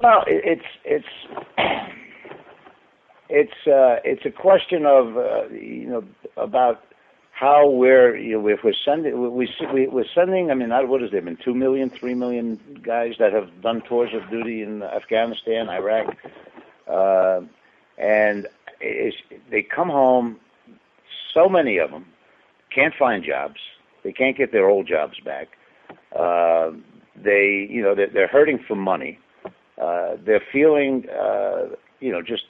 [0.00, 1.04] Well, it's it's
[3.28, 6.04] it's uh, it's a question of uh, you know
[6.36, 6.82] about
[7.32, 11.10] how we're you know if we're sending we we we're sending I mean what has
[11.10, 15.68] there been two million three million guys that have done tours of duty in Afghanistan
[15.68, 16.16] Iraq
[16.88, 17.40] uh,
[17.98, 18.46] and
[18.80, 19.16] it's,
[19.50, 20.38] they come home
[21.34, 22.06] so many of them
[22.74, 23.56] can't find jobs.
[24.04, 25.48] They can't get their old jobs back.
[26.18, 26.70] Uh,
[27.16, 29.18] they you know they're, they're hurting for money.
[29.80, 31.66] Uh, they're feeling uh,
[32.00, 32.44] you know just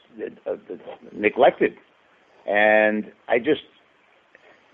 [0.46, 0.56] uh,
[1.12, 1.74] neglected.
[2.46, 3.62] And I just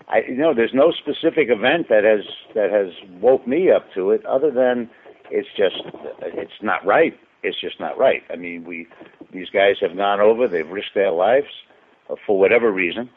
[0.07, 4.11] I you know there's no specific event that has that has woke me up to
[4.11, 4.89] it other than
[5.31, 5.75] it's just
[6.21, 8.87] it's not right it's just not right I mean we
[9.31, 11.47] these guys have gone over they've risked their lives
[12.09, 13.09] uh, for whatever reason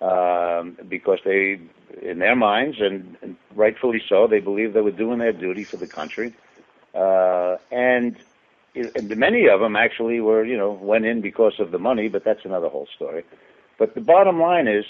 [0.00, 1.60] um, because they
[2.02, 5.76] in their minds and, and rightfully so they believe they were doing their duty for
[5.76, 6.34] the country
[6.94, 8.16] uh, and
[8.74, 12.24] and many of them actually were, you know, went in because of the money, but
[12.24, 13.24] that's another whole story.
[13.78, 14.84] But the bottom line is,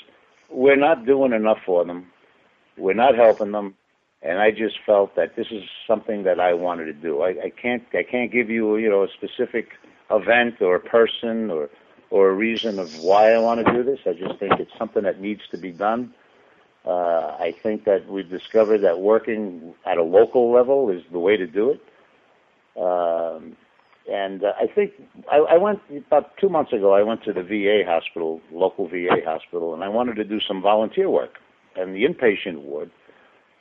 [0.50, 2.06] we're not doing enough for them.
[2.78, 3.74] We're not helping them,
[4.24, 7.22] and I just felt that this is something that I wanted to do.
[7.22, 9.68] I, I can't I can't give you you know a specific
[10.10, 11.68] event or a person or
[12.10, 14.00] or a reason of why I want to do this.
[14.06, 16.14] I just think it's something that needs to be done.
[16.87, 21.37] Uh, I think that we've discovered that working at a local level is the way
[21.37, 21.80] to do it.
[22.80, 23.56] Um,
[24.10, 24.92] and uh, I think
[25.30, 26.94] I, I went about two months ago.
[26.94, 30.60] I went to the VA hospital, local VA hospital, and I wanted to do some
[30.60, 31.38] volunteer work
[31.76, 32.90] in the inpatient ward,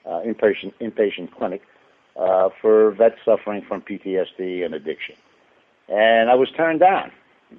[0.06, 1.62] uh, inpatient inpatient clinic
[2.20, 5.16] uh, for vets suffering from PTSD and addiction.
[5.90, 7.12] And I was turned down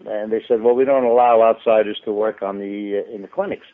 [0.06, 3.28] and they said, "Well, we don't allow outsiders to work on the uh, in the
[3.28, 3.66] clinics."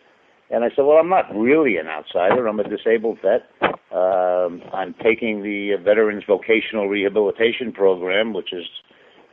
[0.50, 2.46] And I said, "Well, I'm not really an outsider.
[2.46, 3.48] I'm a disabled vet.
[3.92, 8.64] Um, I'm taking the Veterans Vocational Rehabilitation Program, which is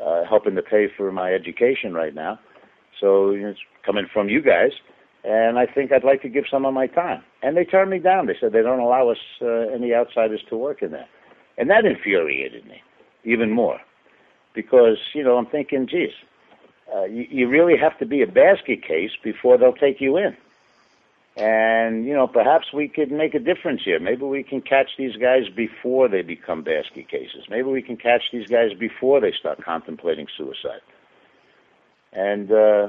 [0.03, 2.39] uh, helping to pay for my education right now.
[2.99, 4.71] So you know, it's coming from you guys."
[5.27, 7.21] And I think I'd like to give some of my time.
[7.43, 8.27] And they turned me down.
[8.27, 11.07] They said they don't allow us uh, any outsiders to work in there.
[11.57, 12.81] And that infuriated me
[13.25, 13.81] even more
[14.53, 16.11] because, you know, I'm thinking, geez,
[16.95, 20.37] uh, you, you really have to be a basket case before they'll take you in.
[21.35, 23.99] And, you know, perhaps we could make a difference here.
[23.99, 27.43] Maybe we can catch these guys before they become basket cases.
[27.49, 30.81] Maybe we can catch these guys before they start contemplating suicide.
[32.13, 32.87] And, uh,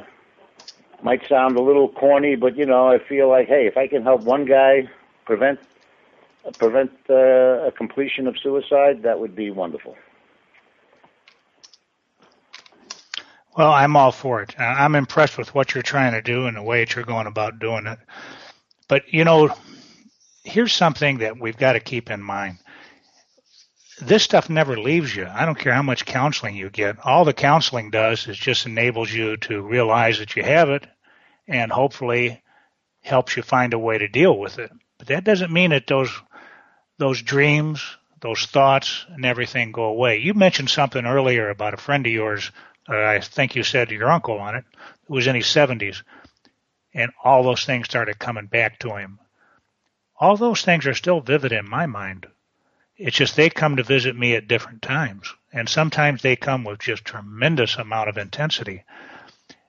[1.02, 4.02] might sound a little corny, but, you know, I feel like, hey, if I can
[4.02, 4.88] help one guy
[5.24, 5.60] prevent,
[6.58, 9.96] prevent, uh, a completion of suicide, that would be wonderful.
[13.56, 14.54] Well, I'm all for it.
[14.58, 17.58] I'm impressed with what you're trying to do and the way that you're going about
[17.58, 17.98] doing it.
[18.86, 19.52] But, you know,
[20.44, 22.58] here's something that we've got to keep in mind.
[24.00, 25.26] This stuff never leaves you.
[25.26, 27.04] I don't care how much counseling you get.
[27.04, 30.86] All the counseling does is just enables you to realize that you have it
[31.46, 32.42] and hopefully
[33.02, 34.70] helps you find a way to deal with it.
[34.98, 36.10] But that doesn't mean that those
[36.98, 40.18] those dreams, those thoughts and everything go away.
[40.18, 42.50] You mentioned something earlier about a friend of yours
[42.88, 44.64] uh, I think you said your uncle on it,
[45.06, 46.02] who was in his 70s,
[46.94, 49.20] and all those things started coming back to him.
[50.18, 52.26] All those things are still vivid in my mind.
[52.98, 56.80] It's just they come to visit me at different times, and sometimes they come with
[56.80, 58.82] just tremendous amount of intensity.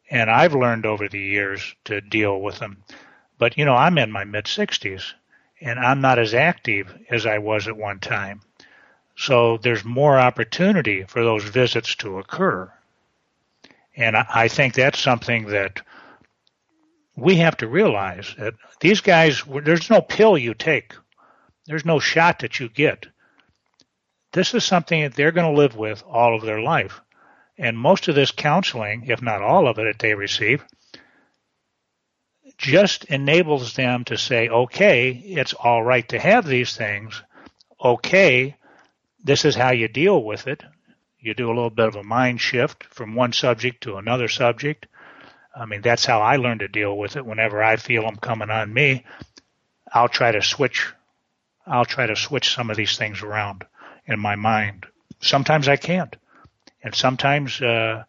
[0.09, 2.83] And I've learned over the years to deal with them.
[3.37, 5.13] But you know, I'm in my mid 60s,
[5.61, 8.41] and I'm not as active as I was at one time.
[9.15, 12.73] So there's more opportunity for those visits to occur.
[13.95, 15.81] And I think that's something that
[17.15, 20.95] we have to realize that these guys, there's no pill you take.
[21.65, 23.05] There's no shot that you get.
[24.31, 27.01] This is something that they're going to live with all of their life.
[27.57, 30.63] And most of this counseling, if not all of it that they receive,
[32.57, 37.21] just enables them to say, okay, it's all right to have these things.
[37.83, 38.55] Okay,
[39.23, 40.63] this is how you deal with it.
[41.19, 44.87] You do a little bit of a mind shift from one subject to another subject.
[45.55, 47.25] I mean, that's how I learn to deal with it.
[47.25, 49.05] Whenever I feel them coming on me,
[49.91, 50.93] I'll try to switch.
[51.65, 53.65] I'll try to switch some of these things around
[54.09, 54.85] in my mind.
[55.21, 56.15] Sometimes I can't,
[56.83, 58.03] and sometimes uh,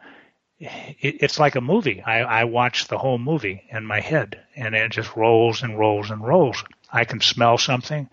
[0.59, 2.03] it, it's like a movie.
[2.03, 6.11] I, I watch the whole movie in my head, and it just rolls and rolls
[6.11, 6.65] and rolls.
[6.93, 8.09] I can smell something,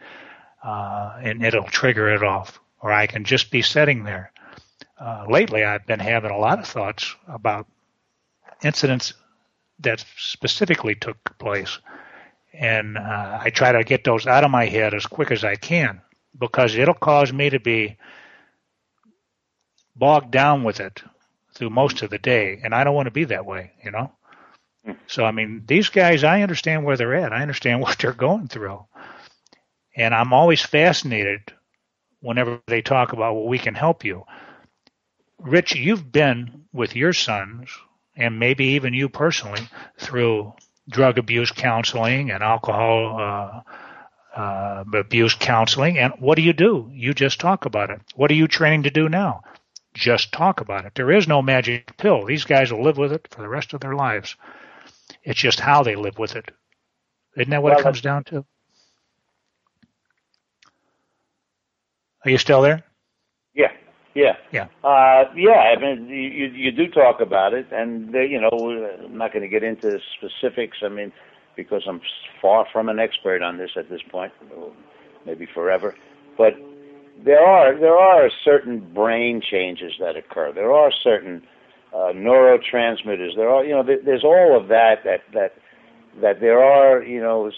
[0.64, 4.32] uh, and it'll trigger it off, or I can just be sitting there
[5.00, 7.68] uh, lately I've been having a lot of thoughts about
[8.64, 9.14] incidents
[9.80, 11.80] that specifically took place.
[12.54, 15.56] And uh, I try to get those out of my head as quick as I
[15.56, 16.02] can
[16.38, 17.98] because it'll cause me to be
[19.96, 21.02] bogged down with it
[21.54, 22.62] through most of the day.
[22.64, 24.12] And I don't want to be that way, you know?
[25.08, 27.34] So, I mean, these guys, I understand where they're at.
[27.34, 28.86] I understand what they're going through.
[29.96, 31.42] And I'm always fascinated
[32.22, 34.24] whenever they talk about, well, we can help you.
[35.40, 37.70] Rich, you've been with your sons
[38.16, 39.62] and maybe even you personally
[39.98, 40.54] through
[40.90, 43.62] drug abuse counseling and alcohol uh,
[44.38, 45.98] uh, abuse counseling.
[45.98, 46.90] And what do you do?
[46.94, 48.02] You just talk about it.
[48.16, 49.42] What are you training to do now?
[49.96, 50.94] Just talk about it.
[50.94, 52.24] There is no magic pill.
[52.24, 54.36] These guys will live with it for the rest of their lives.
[55.24, 56.52] It's just how they live with it.
[57.36, 58.46] Isn't that what well, it comes down to?
[62.24, 62.84] Are you still there?
[63.56, 63.72] Yeah.
[64.14, 64.36] Yeah.
[64.52, 64.68] Yeah.
[64.84, 65.74] Uh, yeah.
[65.76, 68.50] I mean, you you do talk about it, and uh, you know,
[69.04, 70.78] I'm not going to get into specifics.
[70.84, 71.12] I mean,
[71.58, 72.00] because I'm
[72.42, 74.32] far from an expert on this at this point,
[75.26, 75.96] maybe forever.
[76.38, 76.54] But
[77.26, 80.54] there are there are certain brain changes that occur.
[80.54, 81.42] There are certain
[81.94, 83.36] uh, neurotransmitters.
[83.36, 85.54] There are you know there, there's all of that that that
[86.22, 87.52] that there are you know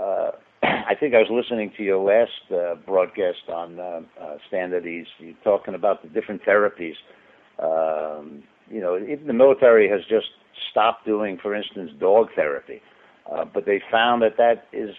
[0.00, 0.32] uh,
[0.62, 4.86] I think I was listening to your last uh, broadcast on uh, uh, Stand at
[4.86, 5.06] Ease.
[5.18, 6.96] You talking about the different therapies.
[7.60, 10.26] Um, you know, even the military has just
[10.70, 12.80] stopped doing, for instance, dog therapy,
[13.30, 14.94] uh, but they found that that is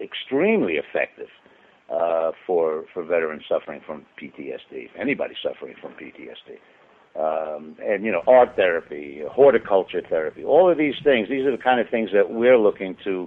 [0.00, 1.28] extremely effective
[1.90, 4.88] uh, for for veterans suffering from PTSD.
[4.98, 6.58] Anybody suffering from PTSD.
[7.18, 11.28] Um, and you know, art therapy, horticulture therapy, all of these things.
[11.30, 13.26] These are the kind of things that we're looking to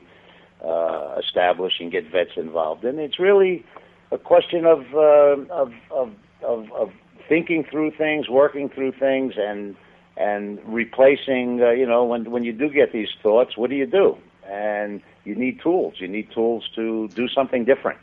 [0.63, 2.99] uh, establish and get vets involved in.
[2.99, 3.65] It's really
[4.11, 6.11] a question of uh, of, of
[6.45, 6.89] of of
[7.27, 9.75] thinking through things, working through things, and
[10.19, 11.61] and replacing.
[11.63, 14.17] Uh, you know, when when you do get these thoughts, what do you do?
[14.47, 15.95] And you need tools.
[15.97, 17.99] You need tools to do something different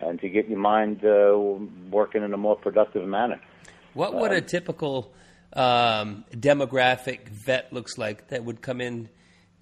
[0.00, 1.36] and to get your mind uh,
[1.90, 3.40] working in a more productive manner.
[3.94, 5.12] What would a typical
[5.54, 9.08] um, demographic vet looks like that would come in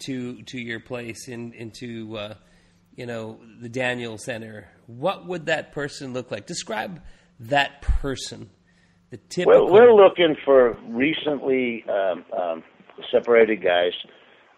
[0.00, 2.34] to to your place in into uh,
[2.94, 4.68] you know the Daniel Center?
[4.86, 6.46] What would that person look like?
[6.46, 7.00] Describe
[7.40, 8.50] that person.
[9.10, 9.66] The typical.
[9.66, 12.64] Well, we're looking for recently um, um,
[13.10, 13.92] separated guys.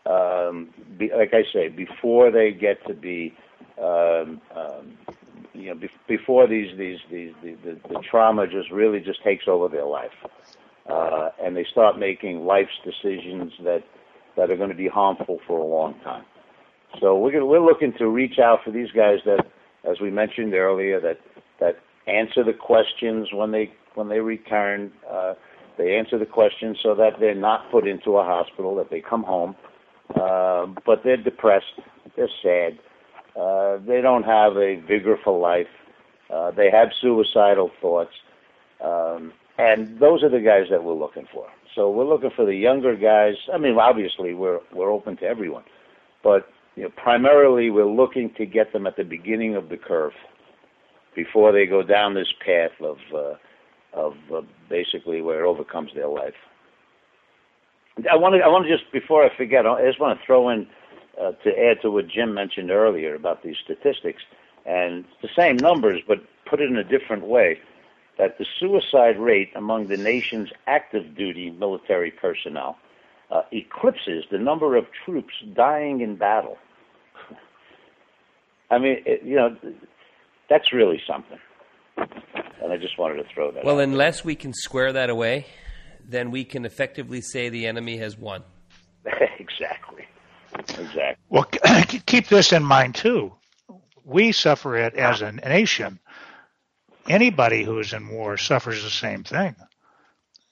[0.06, 3.34] Um, be, like I say, before they get to be,
[3.78, 4.96] um, um,
[5.52, 9.44] you know, be, before these these these the, the, the trauma just really just takes
[9.46, 10.16] over their life,
[10.88, 13.84] uh, and they start making life's decisions that
[14.36, 16.24] that are going to be harmful for a long time.
[17.00, 19.44] So we're gonna, we're looking to reach out for these guys that,
[19.84, 21.20] as we mentioned earlier, that
[21.60, 21.76] that
[22.06, 24.92] answer the questions when they when they return.
[25.10, 25.34] Uh,
[25.78, 29.22] they answer the questions so that they're not put into a hospital, that they come
[29.22, 29.54] home,
[30.20, 31.80] uh, but they're depressed,
[32.16, 32.78] they're sad,
[33.40, 35.68] uh, they don't have a vigor for life,
[36.34, 38.12] uh, they have suicidal thoughts,
[38.84, 41.46] um, and those are the guys that we're looking for.
[41.74, 43.34] So we're looking for the younger guys.
[43.52, 45.64] I mean, obviously we're we're open to everyone,
[46.24, 50.12] but you know, primarily we're looking to get them at the beginning of the curve
[51.14, 53.34] before they go down this path of uh,
[53.92, 56.34] of uh, basically where it overcomes their life.
[58.10, 60.48] I want to I want to just before I forget, I just want to throw
[60.50, 60.66] in
[61.20, 64.22] uh, to add to what Jim mentioned earlier about these statistics
[64.66, 66.18] and the same numbers, but
[66.48, 67.58] put it in a different way
[68.18, 72.76] that the suicide rate among the nation's active duty military personnel
[73.30, 76.58] uh, eclipses the number of troops dying in battle.
[78.70, 79.56] I mean, it, you know,
[80.48, 81.38] that's really something.
[82.62, 83.64] And I just wanted to throw that.
[83.64, 83.84] Well, out.
[83.84, 85.46] unless we can square that away,
[86.04, 88.42] then we can effectively say the enemy has won.
[89.38, 90.06] exactly.
[90.58, 91.16] Exactly.
[91.28, 91.44] Well,
[92.06, 93.32] keep this in mind too.
[94.04, 96.00] We suffer it as a nation
[97.08, 99.56] anybody who is in war suffers the same thing.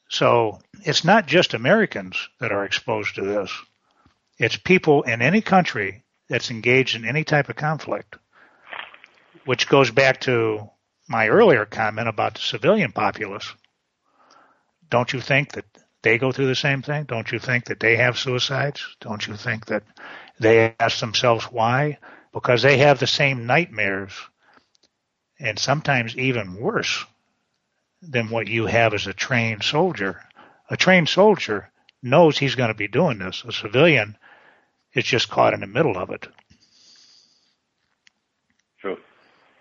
[0.09, 3.53] So it's not just Americans that are exposed to this.
[4.39, 8.17] It's people in any country that's engaged in any type of conflict,
[9.45, 10.71] which goes back to
[11.09, 13.53] my earlier comment about the civilian populace.
[14.89, 15.65] Don't you think that
[16.03, 17.05] they go through the same thing?
[17.05, 18.97] Don't you think that they have suicides?
[19.01, 19.83] Don't you think that
[20.39, 21.99] they ask themselves why?
[22.33, 24.13] Because they have the same nightmares
[25.39, 27.05] and sometimes even worse
[28.03, 30.23] than what you have as a trained soldier.
[30.71, 31.71] A trained soldier
[32.03, 33.43] knows he's going to be doing this.
[33.45, 34.17] A civilian
[34.93, 36.27] is just caught in the middle of it.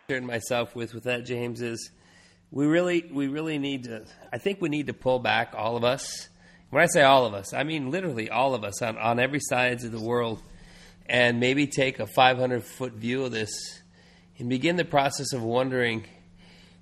[0.08, 1.90] Concern myself with with that, James, is
[2.52, 4.06] we really we really need to.
[4.32, 6.30] I think we need to pull back, all of us.
[6.70, 9.40] When I say all of us, I mean literally all of us on on every
[9.40, 10.44] sides of the world,
[11.08, 13.82] and maybe take a 500 foot view of this
[14.38, 16.06] and begin the process of wondering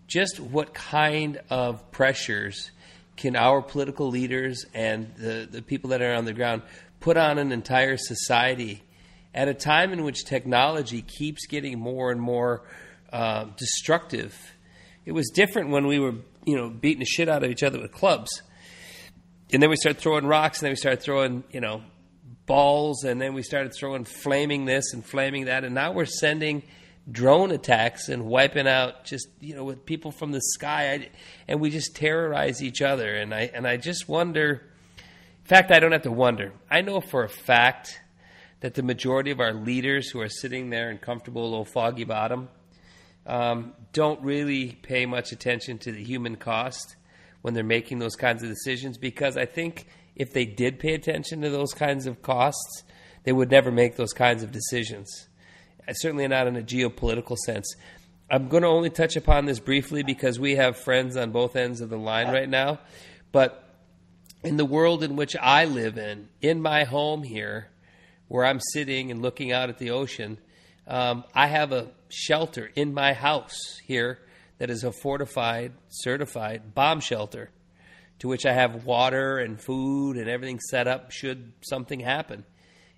[0.05, 2.71] just what kind of pressures
[3.15, 6.61] can our political leaders and the, the people that are on the ground
[6.99, 8.83] put on an entire society
[9.33, 12.63] at a time in which technology keeps getting more and more
[13.13, 14.35] uh, destructive.
[15.05, 17.79] It was different when we were, you know, beating the shit out of each other
[17.79, 18.41] with clubs,
[19.53, 21.83] and then we started throwing rocks, and then we started throwing, you know,
[22.45, 26.63] balls, and then we started throwing flaming this and flaming that, and now we're sending
[27.11, 30.93] drone attacks and wiping out just you know with people from the sky.
[30.93, 31.09] I,
[31.47, 33.13] and we just terrorize each other.
[33.15, 34.63] And I and I just wonder
[34.97, 36.53] in fact I don't have to wonder.
[36.69, 37.99] I know for a fact
[38.61, 42.49] that the majority of our leaders who are sitting there in comfortable little foggy bottom
[43.25, 46.95] um, don't really pay much attention to the human cost
[47.41, 51.41] when they're making those kinds of decisions because I think if they did pay attention
[51.41, 52.83] to those kinds of costs
[53.23, 55.27] they would never make those kinds of decisions
[55.91, 57.75] certainly not in a geopolitical sense.
[58.29, 61.81] I'm going to only touch upon this briefly because we have friends on both ends
[61.81, 62.79] of the line right now.
[63.31, 63.63] But
[64.43, 67.69] in the world in which I live in, in my home here,
[68.27, 70.37] where I'm sitting and looking out at the ocean,
[70.87, 74.19] Um, I have a shelter in my house here
[74.57, 77.49] that is a fortified, certified bomb shelter
[78.19, 82.45] to which I have water and food and everything set up should something happen.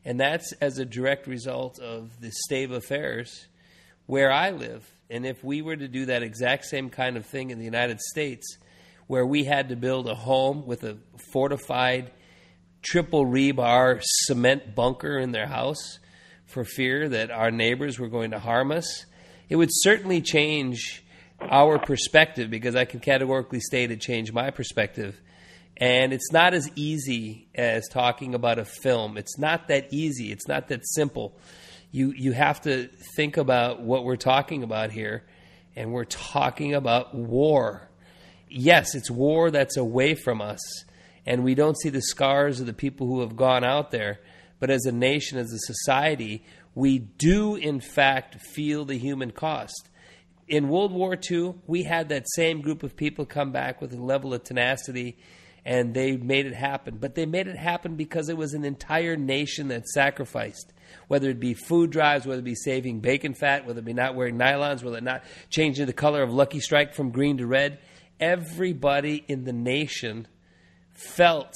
[0.04, 3.48] And that's as a direct result of the state of affairs
[4.06, 4.88] where I live.
[5.10, 8.00] And if we were to do that exact same kind of thing in the United
[8.00, 8.58] States,
[9.08, 10.98] where we had to build a home with a
[11.32, 12.12] fortified
[12.82, 16.00] triple rebar cement bunker in their house
[16.46, 19.06] for fear that our neighbors were going to harm us,
[19.50, 21.04] it would certainly change
[21.41, 25.20] our perspective because I can categorically state it changed my perspective.
[25.78, 29.18] And it's not as easy as talking about a film.
[29.18, 30.32] It's not that easy.
[30.32, 31.38] It's not that simple.
[31.91, 35.24] You you have to think about what we're talking about here,
[35.76, 37.89] and we're talking about war.
[38.50, 40.60] Yes, it's war that's away from us,
[41.26, 44.20] and we don't see the scars of the people who have gone out there.
[44.66, 46.43] But as a nation, as a society,
[46.74, 49.89] we do in fact feel the human cost
[50.47, 54.01] in World War II, we had that same group of people come back with a
[54.01, 55.18] level of tenacity
[55.63, 56.97] and they made it happen.
[56.97, 60.72] But they made it happen because it was an entire nation that sacrificed.
[61.07, 64.13] Whether it be food drives, whether it be saving bacon fat, whether it be not
[64.13, 67.80] wearing nylons, whether it not changing the color of Lucky Strike from green to red,
[68.20, 70.28] everybody in the nation
[70.91, 71.53] felt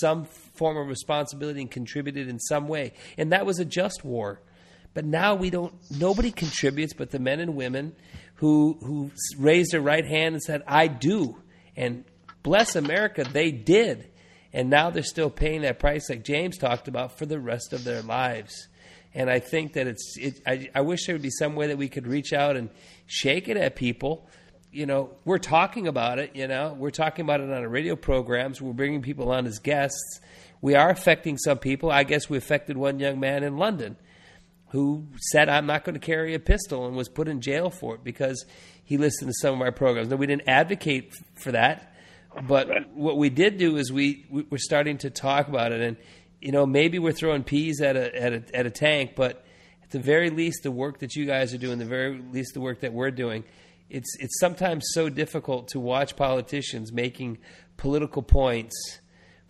[0.00, 2.92] some form of responsibility and contributed in some way.
[3.18, 4.40] And that was a just war.
[4.94, 5.74] But now we don't.
[5.90, 7.94] Nobody contributes, but the men and women
[8.36, 11.36] who who raised their right hand and said, "I do,"
[11.76, 12.04] and
[12.42, 14.10] bless America, they did.
[14.52, 17.82] And now they're still paying that price, like James talked about, for the rest of
[17.82, 18.68] their lives.
[19.12, 20.16] And I think that it's.
[20.16, 22.70] It, I, I wish there would be some way that we could reach out and
[23.06, 24.28] shake it at people.
[24.70, 26.34] You know, we're talking about it.
[26.34, 28.62] You know, we're talking about it on our radio programs.
[28.62, 30.20] We're bringing people on as guests.
[30.64, 31.90] We are affecting some people.
[31.90, 33.98] I guess we affected one young man in London
[34.68, 37.96] who said, I'm not going to carry a pistol and was put in jail for
[37.96, 38.46] it because
[38.82, 40.08] he listened to some of our programs.
[40.08, 41.94] Now, we didn't advocate for that,
[42.48, 45.82] but what we did do is we, we were starting to talk about it.
[45.82, 45.98] And,
[46.40, 49.44] you know, maybe we're throwing peas at a, at a, at a tank, but
[49.82, 52.62] at the very least, the work that you guys are doing, the very least, the
[52.62, 53.44] work that we're doing,
[53.90, 57.36] it's, it's sometimes so difficult to watch politicians making
[57.76, 59.00] political points–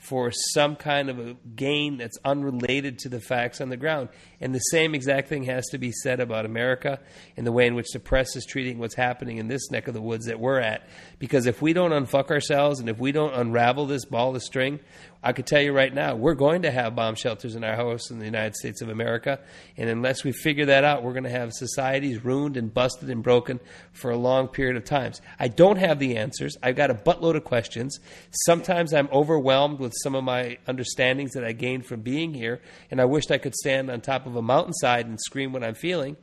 [0.04, 4.10] for some kind of a gain that's unrelated to the facts on the ground.
[4.38, 7.00] And the same exact thing has to be said about America
[7.38, 9.94] and the way in which the press is treating what's happening in this neck of
[9.94, 10.86] the woods that we're at.
[11.18, 14.78] Because if we don't unfuck ourselves and if we don't unravel this ball of string,
[15.26, 18.10] I could tell you right now, we're going to have bomb shelters in our house
[18.10, 19.40] in the United States of America.
[19.78, 23.22] And unless we figure that out, we're going to have societies ruined and busted and
[23.22, 23.58] broken
[23.94, 25.22] for a long period of times.
[25.40, 26.58] I don't have the answers.
[26.62, 27.98] I've got a buttload of questions.
[28.44, 32.60] Sometimes I'm overwhelmed with some of my understandings that I gained from being here.
[32.90, 35.74] And I wished I could stand on top of a mountainside and scream what I'm
[35.74, 36.16] feeling.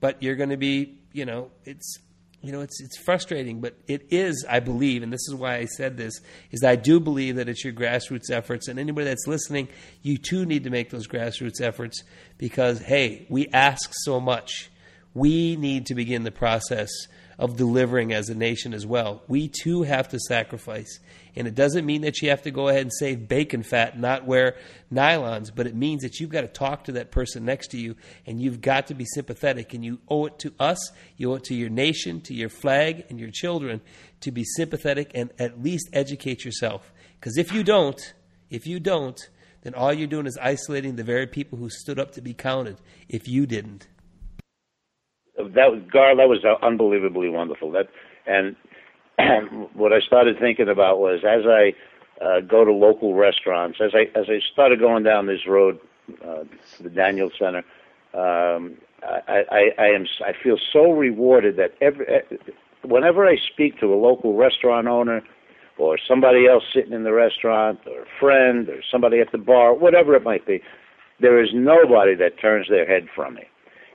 [0.00, 1.98] But you're going to be, you know, it's
[2.40, 5.64] you know, it's it's frustrating, but it is, I believe, and this is why I
[5.64, 6.20] said this,
[6.52, 9.68] is I do believe that it's your grassroots efforts, and anybody that's listening,
[10.02, 12.04] you too need to make those grassroots efforts
[12.36, 14.70] because hey, we ask so much.
[15.14, 16.90] We need to begin the process
[17.38, 19.22] of delivering as a nation as well.
[19.28, 20.98] We too have to sacrifice.
[21.36, 24.24] And it doesn't mean that you have to go ahead and save bacon fat, not
[24.24, 24.56] wear
[24.92, 27.94] nylons, but it means that you've got to talk to that person next to you
[28.26, 29.72] and you've got to be sympathetic.
[29.72, 33.04] And you owe it to us, you owe it to your nation, to your flag,
[33.08, 33.82] and your children
[34.22, 36.92] to be sympathetic and at least educate yourself.
[37.20, 38.14] Because if you don't,
[38.50, 39.28] if you don't,
[39.62, 42.78] then all you're doing is isolating the very people who stood up to be counted
[43.08, 43.86] if you didn't.
[45.38, 46.16] That was Gar.
[46.16, 47.70] That was unbelievably wonderful.
[47.70, 47.88] That
[48.26, 48.56] and
[49.74, 51.74] what I started thinking about was as I
[52.24, 55.78] uh, go to local restaurants, as I as I started going down this road
[56.22, 56.44] uh,
[56.76, 57.64] to the Daniel Center,
[58.14, 62.06] um, I, I, I am I feel so rewarded that every
[62.82, 65.22] whenever I speak to a local restaurant owner
[65.78, 69.72] or somebody else sitting in the restaurant or a friend or somebody at the bar,
[69.74, 70.60] whatever it might be,
[71.20, 73.44] there is nobody that turns their head from me.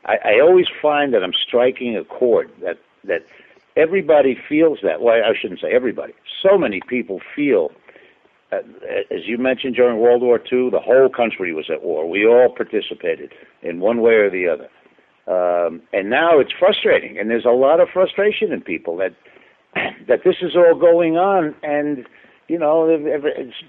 [0.06, 3.26] I, I always find that I'm striking a chord that that
[3.76, 5.02] everybody feels that.
[5.02, 6.14] Well, I shouldn't say everybody.
[6.42, 7.72] So many people feel,
[8.52, 8.58] uh,
[9.12, 12.10] as you mentioned during World War II, the whole country was at war.
[12.10, 13.32] We all participated
[13.62, 14.70] in one way or the other.
[15.26, 19.14] Um, and now it's frustrating, and there's a lot of frustration in people that
[20.08, 22.06] that this is all going on, and
[22.50, 22.86] you know,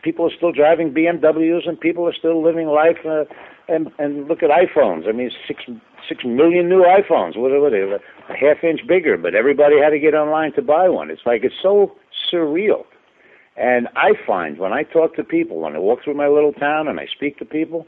[0.02, 2.98] people are still driving BMWs, and people are still living life.
[3.08, 3.24] Uh,
[3.68, 5.08] and and look at iPhones.
[5.08, 5.64] I mean, six
[6.08, 7.36] six million new iPhones.
[7.36, 7.82] What are they?
[7.82, 11.10] A half inch bigger, but everybody had to get online to buy one.
[11.10, 11.92] It's like it's so
[12.32, 12.84] surreal.
[13.56, 16.88] And I find when I talk to people, when I walk through my little town
[16.88, 17.86] and I speak to people,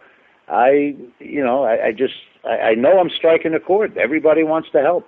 [0.48, 2.14] I, you know, I, I just
[2.44, 3.96] I, I know I'm striking a chord.
[3.98, 5.06] Everybody wants to help,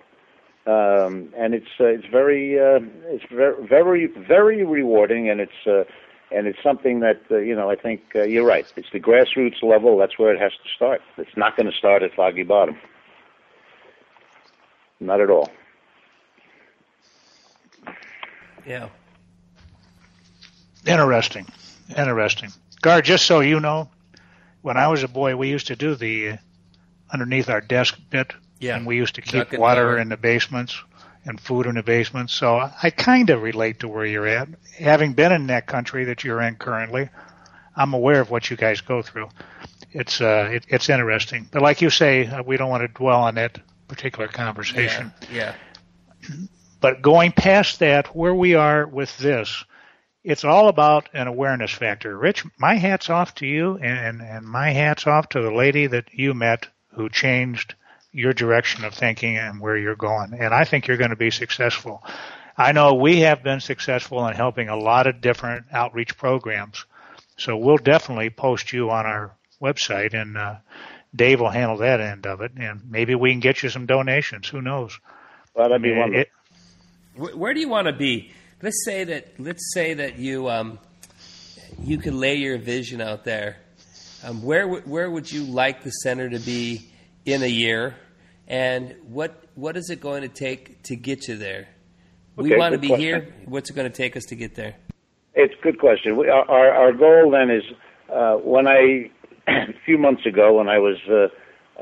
[0.67, 5.85] um, and it's uh, it's very uh, it's very very very rewarding, and it's uh,
[6.31, 8.71] and it's something that uh, you know I think uh, you're right.
[8.77, 9.97] It's the grassroots level.
[9.99, 11.01] That's where it has to start.
[11.17, 12.77] It's not going to start at Foggy Bottom.
[15.01, 15.51] Not at all.
[18.67, 18.89] Yeah.
[20.87, 21.47] Interesting.
[21.97, 22.51] Interesting.
[22.83, 23.89] Gar, just so you know,
[24.63, 26.37] when I was a boy, we used to do the uh,
[27.13, 28.77] underneath our desk bit, Yeah.
[28.77, 30.81] and we used to keep and water in the basements
[31.29, 32.31] and food in the basement.
[32.31, 34.49] So I kind of relate to where you're at.
[34.79, 37.11] Having been in that country that you're in currently,
[37.77, 39.29] I'm aware of what you guys go through.
[39.93, 43.21] It's uh, it, it's interesting, but like you say, uh, we don't want to dwell
[43.21, 45.13] on that particular conversation.
[45.31, 45.55] Yeah,
[46.21, 46.35] Yeah.
[46.81, 49.65] But going past that, where we are with this,
[50.23, 52.17] it's all about an awareness factor.
[52.17, 56.13] Rich, my hat's off to you, and, and my hat's off to the lady that
[56.13, 57.75] you met who changed
[58.19, 60.35] your direction of thinking and where you're going.
[60.35, 62.03] And I think you're going to be successful.
[62.57, 66.85] I know we have been successful in helping a lot of different outreach programs.
[67.37, 70.57] So we'll definitely post you on our website, and uh,
[71.15, 72.53] Dave will handle that end of it.
[72.57, 74.49] And maybe we can get you some donations.
[74.49, 74.99] Who knows?
[75.55, 76.21] Well, that'd be It- wonderful.
[76.23, 76.31] it-
[77.15, 78.33] Where, where do you want to be?
[78.61, 79.39] Let's say that.
[79.39, 80.81] Let's say that you um,
[81.81, 83.59] you could lay your vision out there.
[84.25, 86.91] Um, where would- where would you like the center to be
[87.25, 87.95] in a year,
[88.49, 91.69] and what what is it going to take to get you there?
[92.37, 93.07] We Okay, want to be question.
[93.07, 93.35] here.
[93.45, 94.77] What's it going to take us to get there?
[95.35, 96.17] It's a good question.
[96.17, 97.65] We, our, our our goal then is
[98.13, 99.11] uh, when I
[99.49, 101.29] a few months ago when I was uh,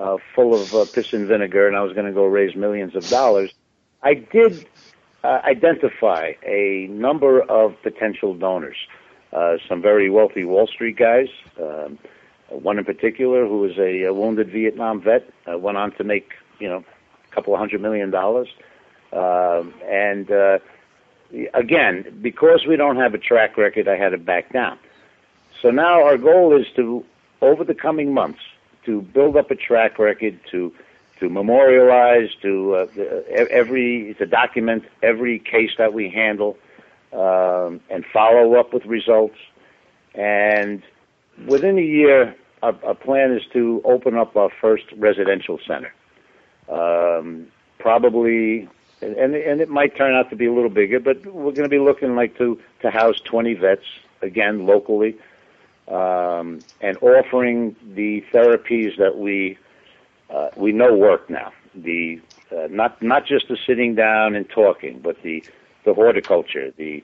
[0.00, 2.96] uh, full of uh, piss and vinegar and I was going to go raise millions
[2.96, 3.52] of dollars,
[4.02, 4.66] I did
[5.22, 8.76] uh, identify a number of potential donors.
[9.32, 11.28] Uh, some very wealthy Wall Street guys.
[11.60, 11.98] Um,
[12.48, 16.30] one in particular who was a, a wounded Vietnam vet uh, went on to make
[16.58, 16.84] you know
[17.30, 18.48] a couple of hundred million dollars.
[19.12, 20.58] Um, and uh,
[21.54, 24.78] again, because we don't have a track record, I had to back down.
[25.62, 27.04] So now our goal is to,
[27.40, 28.40] over the coming months,
[28.84, 30.72] to build up a track record, to
[31.18, 32.86] to memorialize, to uh,
[33.50, 36.58] every to document every case that we handle,
[37.12, 39.38] um, and follow up with results.
[40.14, 40.82] And
[41.46, 45.92] within a year, our, our plan is to open up our first residential center.
[46.68, 47.48] Um,
[47.78, 48.68] probably
[49.02, 51.68] and and it might turn out to be a little bigger, but we're going to
[51.68, 53.84] be looking like to to house 20 vets
[54.22, 55.16] again locally,
[55.88, 59.58] um, and offering the therapies that we
[60.30, 61.52] uh, we know work now.
[61.74, 65.44] The uh, not not just the sitting down and talking, but the
[65.84, 67.02] the horticulture, the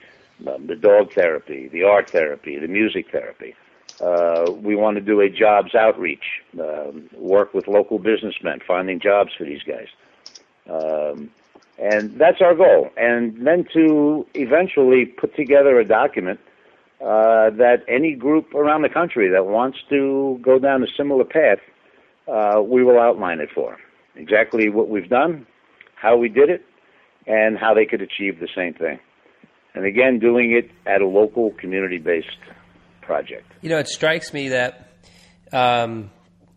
[0.48, 3.54] um, the dog therapy, the art therapy, the music therapy.
[4.01, 6.24] Uh, we want to do a jobs outreach,
[6.61, 9.88] um, work with local businessmen, finding jobs for these guys.
[10.68, 11.30] Um,
[11.78, 12.90] and that's our goal.
[12.97, 16.40] And then to eventually put together a document
[17.01, 21.59] uh, that any group around the country that wants to go down a similar path,
[22.28, 23.78] uh, we will outline it for 'em.
[24.14, 25.47] Exactly what we've done,
[25.95, 26.64] how we did it,
[27.26, 28.99] and how they could achieve the same thing.
[29.74, 32.38] And again, doing it at a local community-based
[33.03, 33.53] project.
[33.61, 34.88] You know, it strikes me that
[35.53, 36.11] um,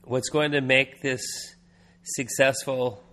[0.04, 1.22] what's going to make this
[2.04, 3.04] successful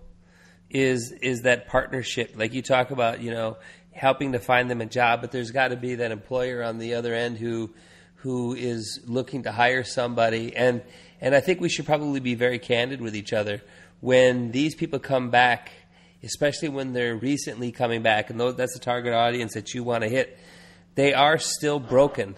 [0.69, 2.33] is is that partnership.
[2.35, 3.57] Like you talk about, you know,
[3.91, 6.95] helping to find them a job, but there's got to be that employer on the
[6.95, 7.73] other end who
[8.15, 10.55] who is looking to hire somebody.
[10.55, 10.81] And
[11.21, 13.61] and I think we should probably be very candid with each other
[13.99, 15.71] when these people come back,
[16.23, 20.09] especially when they're recently coming back, and that's the target audience that you want to
[20.09, 20.37] hit.
[20.95, 22.35] They are still broken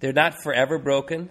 [0.00, 1.30] they're not forever broken,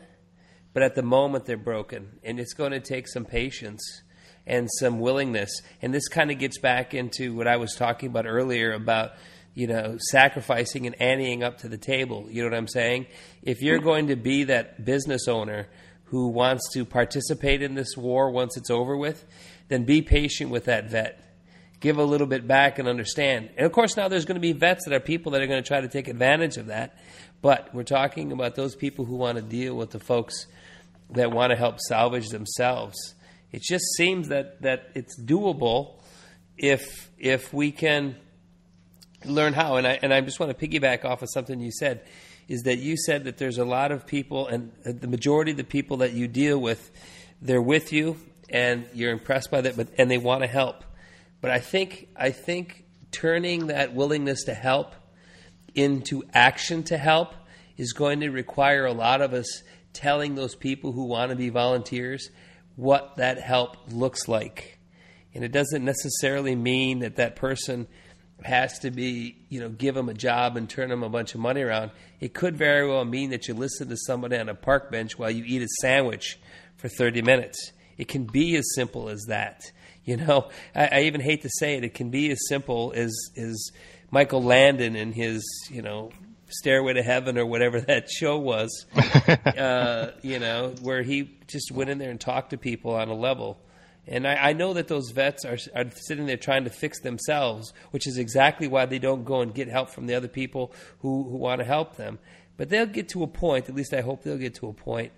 [0.73, 2.19] but at the moment they're broken.
[2.23, 4.01] And it's going to take some patience
[4.45, 5.61] and some willingness.
[5.81, 9.11] And this kind of gets back into what I was talking about earlier about,
[9.53, 12.27] you know, sacrificing and anteing up to the table.
[12.29, 13.07] You know what I'm saying?
[13.43, 15.67] If you're going to be that business owner
[16.05, 19.25] who wants to participate in this war once it's over with,
[19.67, 21.23] then be patient with that vet
[21.79, 23.49] give a little bit back and understand.
[23.57, 25.61] And of course, now there's going to be vets that are people that are going
[25.61, 26.97] to try to take advantage of that.
[27.41, 30.47] But we're talking about those people who want to deal with the folks
[31.11, 33.15] that want to help salvage themselves.
[33.51, 36.01] It just seems that, that it's doable
[36.57, 38.15] if if we can
[39.25, 39.77] learn how.
[39.77, 42.05] And I and I just want to piggyback off of something you said,
[42.47, 45.63] is that you said that there's a lot of people, and the majority of the
[45.63, 46.91] people that you deal with,
[47.41, 48.17] they're with you,
[48.49, 50.83] and you're impressed by that, but and they want to help.
[51.41, 54.93] But I think I think turning that willingness to help
[55.77, 57.33] into action to help
[57.77, 59.63] is going to require a lot of us
[59.93, 62.29] telling those people who want to be volunteers
[62.75, 64.79] what that help looks like.
[65.33, 67.87] And it doesn't necessarily mean that that person
[68.43, 71.39] has to be, you know, give them a job and turn them a bunch of
[71.39, 71.91] money around.
[72.19, 75.31] It could very well mean that you listen to somebody on a park bench while
[75.31, 76.39] you eat a sandwich
[76.75, 77.71] for 30 minutes.
[77.97, 79.71] It can be as simple as that.
[80.05, 83.13] You know, I, I even hate to say it, it can be as simple as,
[83.35, 83.71] as
[84.11, 86.11] Michael Landon and his, you know,
[86.49, 91.89] Stairway to Heaven or whatever that show was, uh, you know, where he just went
[91.89, 93.59] in there and talked to people on a level.
[94.07, 97.73] And I, I know that those vets are, are sitting there trying to fix themselves,
[97.91, 101.23] which is exactly why they don't go and get help from the other people who,
[101.23, 102.19] who want to help them.
[102.55, 105.11] But they'll get to a point, at least I hope they'll get to a point,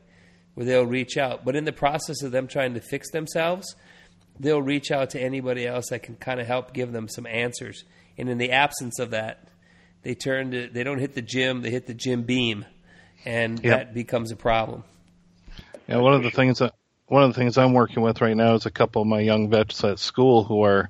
[0.56, 1.46] where they'll reach out.
[1.46, 3.76] But in the process of them trying to fix themselves,
[4.40, 7.86] they'll reach out to anybody else that can kind of help give them some answers.
[8.20, 9.48] And in the absence of that,
[10.04, 12.66] they turn to they don't hit the gym, they hit the Jim Beam,
[13.26, 13.78] and Yep.
[13.78, 14.84] that becomes a problem.
[15.88, 16.74] Yeah, one of the things that
[17.08, 19.50] one of the things I'm working with right now is a couple of my young
[19.50, 20.90] vets at school who are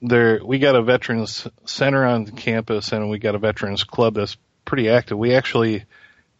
[0.00, 0.40] there.
[0.42, 4.88] We got a veterans center on campus, and we got a veterans club that's pretty
[4.88, 5.18] active.
[5.18, 5.84] We actually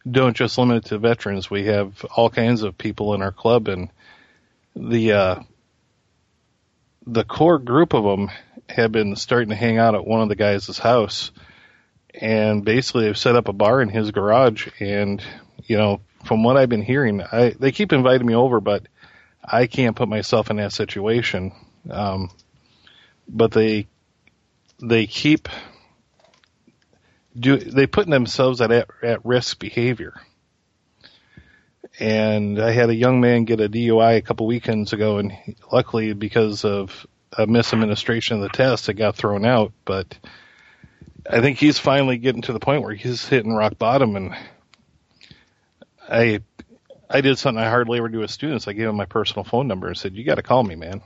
[0.09, 1.49] don't just limit it to veterans.
[1.49, 3.89] We have all kinds of people in our club, and
[4.75, 5.39] the uh,
[7.05, 8.31] the core group of them
[8.69, 11.31] have been starting to hang out at one of the guys' house,
[12.13, 15.23] and basically they've set up a bar in his garage, and
[15.65, 18.87] you know from what I've been hearing, I they keep inviting me over, but
[19.43, 21.53] I can't put myself in that situation.
[21.89, 22.31] Um,
[23.27, 23.87] but they
[24.81, 25.47] they keep
[27.37, 30.13] do they putting themselves at at, risk behavior.
[31.97, 35.55] And I had a young man get a DUI a couple weekends ago, and he,
[35.71, 37.07] luckily because of
[37.37, 39.73] a misadministration of the test, that got thrown out.
[39.85, 40.17] But
[41.29, 44.35] I think he's finally getting to the point where he's hitting rock bottom, and
[46.09, 46.41] I
[47.09, 48.67] I did something I hardly ever do with students.
[48.67, 51.01] I gave him my personal phone number and said, "You got to call me, man."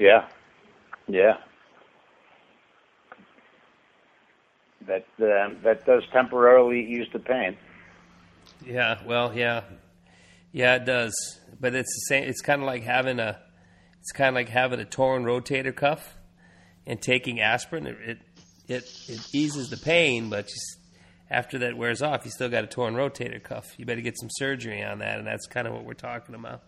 [0.00, 0.26] Yeah,
[1.08, 1.36] yeah.
[4.86, 7.58] That uh, that does temporarily ease the pain.
[8.64, 9.64] Yeah, well, yeah,
[10.52, 11.14] yeah, it does.
[11.60, 12.24] But it's the same.
[12.24, 13.38] It's kind of like having a,
[14.00, 16.16] it's kind of like having a torn rotator cuff,
[16.86, 17.86] and taking aspirin.
[17.86, 18.18] It it
[18.68, 20.78] it, it eases the pain, but just
[21.30, 23.78] after that wears off, you still got a torn rotator cuff.
[23.78, 26.62] You better get some surgery on that, and that's kind of what we're talking about.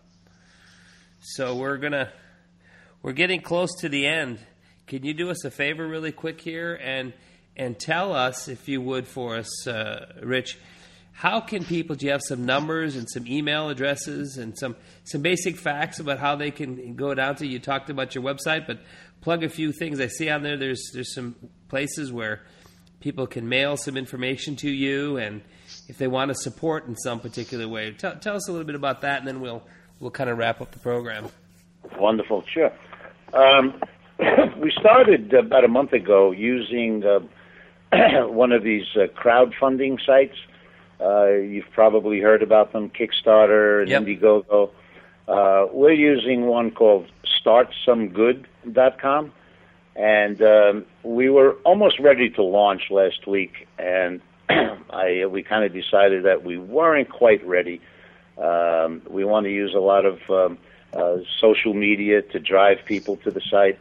[1.19, 2.11] So we're gonna,
[3.01, 4.39] we're getting close to the end.
[4.87, 7.13] Can you do us a favor, really quick here, and
[7.55, 10.57] and tell us, if you would, for us, uh, Rich,
[11.13, 11.95] how can people?
[11.95, 16.19] Do you have some numbers and some email addresses and some some basic facts about
[16.19, 17.47] how they can go down to?
[17.47, 18.79] You talked about your website, but
[19.21, 19.99] plug a few things.
[19.99, 20.57] I see on there.
[20.57, 21.35] There's there's some
[21.69, 22.41] places where
[22.99, 25.41] people can mail some information to you, and
[25.87, 28.75] if they want to support in some particular way, tell, tell us a little bit
[28.75, 29.63] about that, and then we'll
[29.99, 31.29] we'll kind of wrap up the program.
[31.97, 32.71] Wonderful, sure.
[33.33, 33.79] Um,
[34.57, 37.19] we started about a month ago using uh,
[38.27, 40.35] one of these uh, crowdfunding sites.
[41.03, 44.03] Uh, you've probably heard about them, Kickstarter and Yep.
[44.03, 44.69] Indiegogo.
[45.27, 47.07] Uh, we're using one called
[47.45, 49.31] StartSomeGood.com,
[49.95, 55.73] and um, we were almost ready to launch last week, and I we kind of
[55.73, 57.81] decided that we weren't quite ready.
[58.37, 60.57] Um, we want to use a lot of um,
[60.93, 63.79] uh, social media to drive people to the site,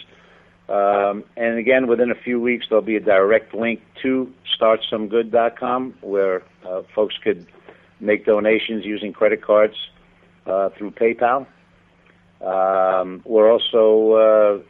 [0.68, 6.42] Um, and again, within a few weeks, there'll be a direct link to startsomegood.com where
[6.66, 7.46] uh, folks could
[8.00, 9.74] make donations using credit cards
[10.46, 11.46] uh, through PayPal.
[12.42, 14.14] Um, we're also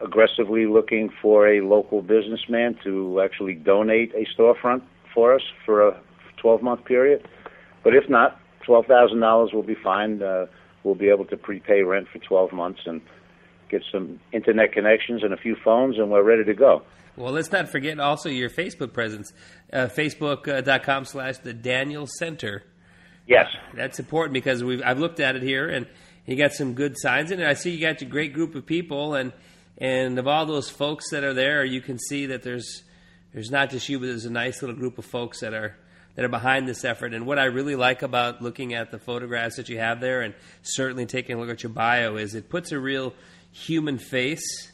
[0.01, 4.83] uh, aggressively looking for a local businessman to actually donate a storefront
[5.14, 6.01] for us for a
[6.37, 7.27] 12 month period.
[7.83, 10.23] But if not, $12,000 will be fine.
[10.23, 10.47] Uh,
[10.85, 13.01] we'll be able to prepay rent for 12 months and
[13.70, 16.83] get some internet connections and a few phones, and we're ready to go.
[17.16, 19.33] Well, let's not forget also your Facebook presence,
[19.73, 22.64] uh, facebook.com slash the Daniel Center.
[23.27, 23.47] Yes.
[23.75, 25.87] That's important because we've I've looked at it here and
[26.27, 27.47] you got some good signs in it.
[27.47, 29.33] I see you got a great group of people and
[29.79, 32.83] and of all those folks that are there, you can see that there's
[33.33, 35.77] there's not just you, but there's a nice little group of folks that are
[36.14, 37.14] that are behind this effort.
[37.14, 40.35] And what I really like about looking at the photographs that you have there, and
[40.62, 43.14] certainly taking a look at your bio, is it puts a real
[43.51, 44.70] human face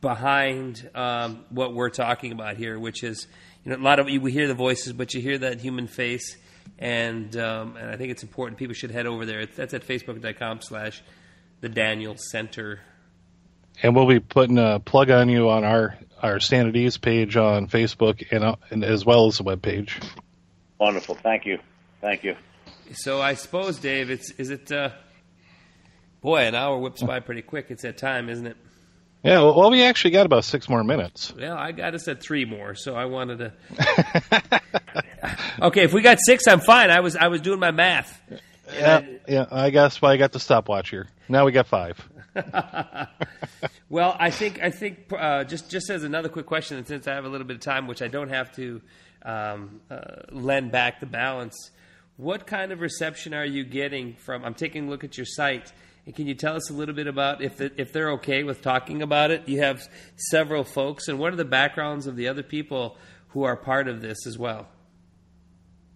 [0.00, 3.26] behind um, what we're talking about here, which is
[3.64, 5.86] you know a lot of you, we hear the voices, but you hear that human
[5.86, 6.36] face,
[6.78, 8.58] and um, and I think it's important.
[8.58, 9.46] People should head over there.
[9.46, 11.02] That's at facebook.com slash
[11.60, 12.80] the Daniel Center.
[13.82, 17.66] And we'll be putting a plug on you on our our Stand Ease page on
[17.66, 20.00] Facebook and, uh, and as well as the web page.
[20.78, 21.14] Wonderful.
[21.14, 21.58] Thank you.
[22.00, 22.36] Thank you.
[22.92, 24.70] So I suppose, Dave, it's is it?
[24.72, 24.90] Uh,
[26.20, 27.66] boy, an hour whips by pretty quick.
[27.70, 28.56] It's that time, isn't it?
[29.22, 31.34] Yeah, well, we actually got about six more minutes.
[31.36, 34.60] Well, I got us at three more, so I wanted to.
[35.62, 36.90] okay, if we got six, I'm fine.
[36.90, 38.18] I was I was doing my math.
[38.72, 39.46] Yeah, yeah.
[39.50, 41.08] I guess why I got the stopwatch here.
[41.28, 41.98] Now we got five.
[43.90, 47.14] well, I think I think uh, just just as another quick question, and since I
[47.14, 48.80] have a little bit of time, which I don't have to
[49.22, 51.70] um, uh, lend back the balance,
[52.16, 54.44] what kind of reception are you getting from?
[54.44, 55.72] I'm taking a look at your site.
[56.12, 59.02] Can you tell us a little bit about if the, if they're okay with talking
[59.02, 59.48] about it?
[59.48, 59.82] You have
[60.16, 62.96] several folks, and what are the backgrounds of the other people
[63.28, 64.68] who are part of this as well?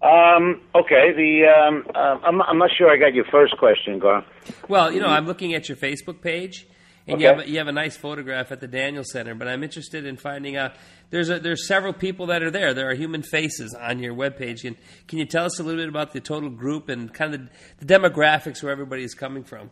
[0.03, 4.25] Um, okay, the um, uh, I'm, I'm not sure I got your first question, Gar.
[4.69, 6.67] Well, you know, I'm looking at your Facebook page,
[7.07, 7.23] and Okay.
[7.23, 9.35] you have a, you have a nice photograph at the Daniel Center.
[9.35, 10.73] But I'm interested in finding out.
[11.09, 12.75] There's a, there's several people that are there.
[12.75, 14.65] There are human faces on your webpage.
[14.65, 14.77] And
[15.09, 17.41] can you tell us a little bit about the total group and kind of
[17.79, 19.71] the, the demographics where everybody is coming from?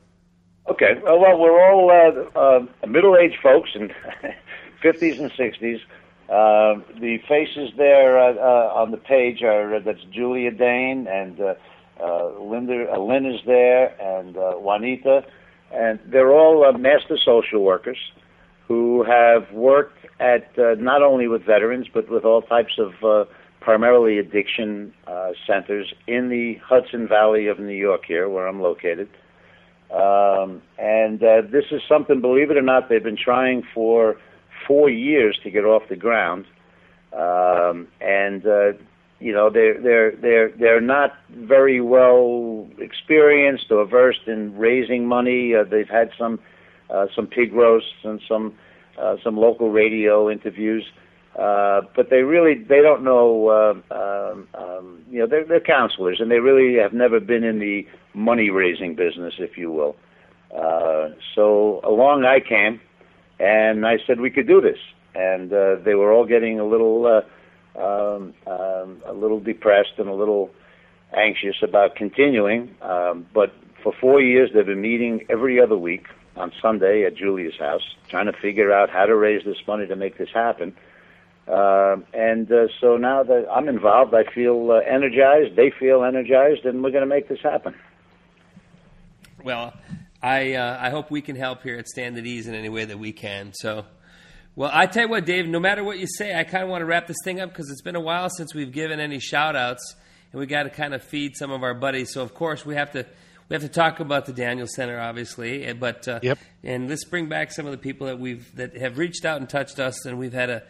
[0.73, 3.93] Okay, well, we're all uh, uh, middle-aged folks in
[4.83, 5.81] 50s and 60s.
[6.31, 11.37] Uh, the faces there uh, uh, on the page are uh, that's Julia Dane and
[12.41, 15.27] Linda Lynn is there and Juanita,
[15.75, 17.99] and they're all master social workers
[18.67, 23.29] who have worked at not only with veterans but with all types of
[23.61, 24.95] primarily addiction
[25.47, 29.11] centers in the Hudson Valley of New York here, where I'm located.
[29.93, 34.17] Um, and uh, this is something, believe it or not, they've been trying for
[34.67, 36.47] four years to get off the ground.
[37.13, 38.73] Um, and uh,
[39.21, 45.55] you know they're they're they're they're not very well experienced or versed in raising money.
[45.55, 46.41] Uh, they've had some
[46.91, 48.55] uh, some pig roasts and some
[48.99, 50.85] uh, some local radio interviews.
[51.39, 56.21] Uh, but they really they don't know uh, um, um, you know they're, they're counselors
[56.21, 59.97] and they really have never been in the money raising business if you will.
[60.55, 62.81] Uh, so along I came
[63.41, 64.77] and I said we could do this.
[65.15, 70.09] And uh, they were all getting a little uh, um, um, a little depressed and
[70.09, 70.51] a little
[71.17, 76.07] anxious about continuing um, but for four years they've been meeting every other week
[76.37, 79.97] on Sunday at Julia's house trying to figure out how to raise this money to
[79.97, 80.75] make this happen
[81.47, 85.57] and uh, so now that I'm involved, I feel uh, energized.
[85.57, 87.75] They feel energized, and we're going to make this happen.
[89.45, 89.75] Well,
[90.23, 92.85] I uh, I hope we can help here at Stand at Ease in any way
[92.85, 93.53] that we can.
[93.55, 93.85] So,
[94.55, 95.47] well, I tell you what, Dave.
[95.49, 97.71] No matter what you say, I kind of want to wrap this thing up because
[97.71, 99.97] it's been a while since we've given any shout outs,
[100.31, 102.13] and we got to kind of feed some of our buddies.
[102.13, 103.07] So, of course, we have to.
[103.49, 106.39] We have to talk about the Daniel Center, obviously, eh, but uh, Yep.
[106.65, 109.51] And let's bring back some of the people that we've that have reached out and
[109.51, 110.63] touched us, and we've had a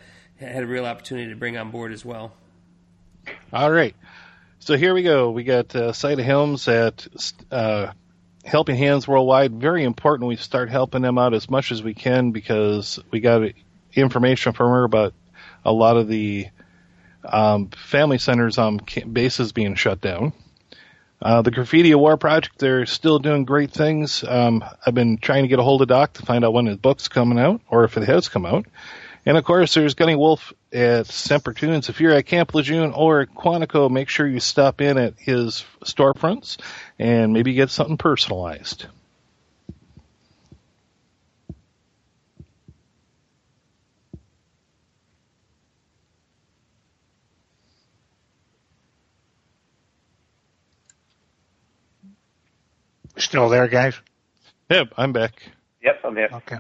[0.49, 2.33] had a real opportunity to bring on board as well.
[3.53, 3.95] All right.
[4.59, 5.31] So here we go.
[5.31, 7.07] We got uh, Saida Helms at
[7.51, 7.93] uh,
[8.45, 9.53] Helping Hands Worldwide.
[9.61, 13.43] Very important we start helping them out as much as we can because we got
[13.95, 15.15] information from her about
[15.65, 16.49] a lot of the
[17.25, 18.81] um, family centers on
[19.13, 20.33] bases being shut down.
[21.21, 24.25] Uh, the Graffiti War Project, they're still doing great things.
[24.27, 26.79] Um, I've been trying to get a hold of Doc to find out when his
[26.79, 28.67] book's coming out or if it has come out.
[29.25, 31.89] And of course, there's Gunny Wolf at Semper Tunes.
[31.89, 36.59] If you're at Camp Lejeune or Quantico, make sure you stop in at his storefronts
[36.99, 38.87] and maybe get something personalized.
[53.17, 53.95] Still there, guys?
[54.69, 55.35] Yep, I'm back.
[55.83, 56.29] Yep, I'm here.
[56.33, 56.57] Okay.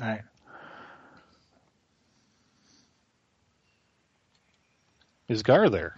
[0.00, 0.22] All right.
[5.28, 5.96] Is Gar there?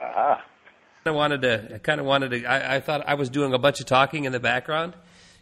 [0.00, 0.44] Aha.
[1.04, 1.74] I wanted to.
[1.74, 2.44] I kind of wanted to.
[2.44, 4.94] I, I thought I was doing a bunch of talking in the background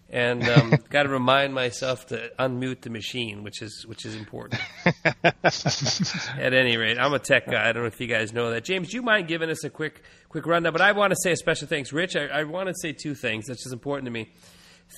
[0.08, 4.60] and um, got to remind myself to unmute the machine, which is which is important.
[5.44, 7.68] At any rate, I'm a tech guy.
[7.68, 8.64] I don't know if you guys know that.
[8.64, 10.72] James, do you mind giving us a quick quick rundown?
[10.72, 12.16] But I want to say a special thanks, Rich.
[12.16, 13.46] I, I want to say two things.
[13.46, 14.30] That's just important to me.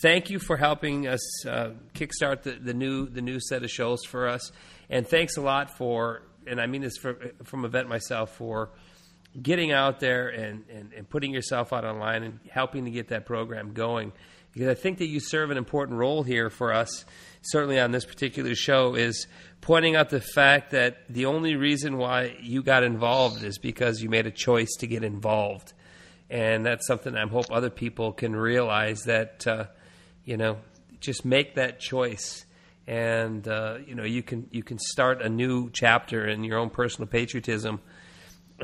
[0.02, 4.04] Thank you for helping us uh, kickstart the, the new the new set of shows
[4.04, 4.52] for us,
[4.90, 6.22] and thanks a lot for.
[6.48, 8.70] And I mean this for, from a vet myself for
[9.40, 13.26] getting out there and, and, and putting yourself out online and helping to get that
[13.26, 14.12] program going
[14.52, 17.04] because I think that you serve an important role here for us,
[17.42, 19.26] certainly on this particular show, is
[19.60, 24.08] pointing out the fact that the only reason why you got involved is because you
[24.08, 25.72] made a choice to get involved.
[26.30, 29.66] And that's something I hope other people can realize that, uh,
[30.24, 30.58] you know,
[31.00, 32.44] just make that choice.
[32.88, 36.70] And uh, you know you can you can start a new chapter in your own
[36.70, 37.80] personal patriotism,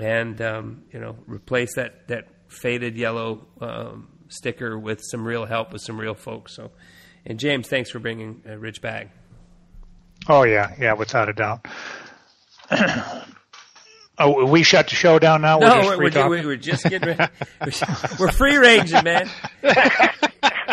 [0.01, 5.75] and um, you know replace that that faded yellow um, sticker with some real help
[5.75, 6.57] with some real folks.
[6.57, 6.70] So,
[7.27, 9.11] and James, thanks for bringing uh, Rich back.
[10.27, 11.66] Oh yeah, yeah, without a doubt.
[14.18, 15.61] oh, we shut the show down now.
[15.61, 17.33] We're no, just we're, we're, we're, just getting ready.
[18.18, 19.29] we're free ranging, man.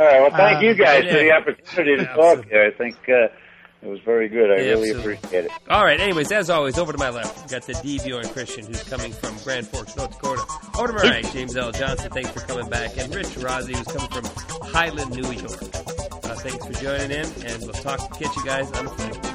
[0.00, 0.20] All right.
[0.20, 1.12] Well, thank you guys yeah.
[1.12, 2.64] for the opportunity to talk here.
[2.64, 2.96] I think.
[3.08, 3.28] Uh,
[3.82, 4.50] it was very good.
[4.50, 5.14] I yeah, really absolutely.
[5.14, 5.50] appreciate it.
[5.70, 5.98] All right.
[5.98, 7.98] Anyways, as always, over to my left, we've got the D.
[8.04, 10.42] Bjorn Christian, who's coming from Grand Forks, North Dakota.
[10.78, 11.72] Over to my right, James L.
[11.72, 12.10] Johnson.
[12.10, 12.98] Thanks for coming back.
[12.98, 14.24] And Rich Rossi, who's coming from
[14.68, 15.62] Highland, New York.
[15.62, 19.29] Uh, thanks for joining in, and we'll talk, catch you guys on the flight.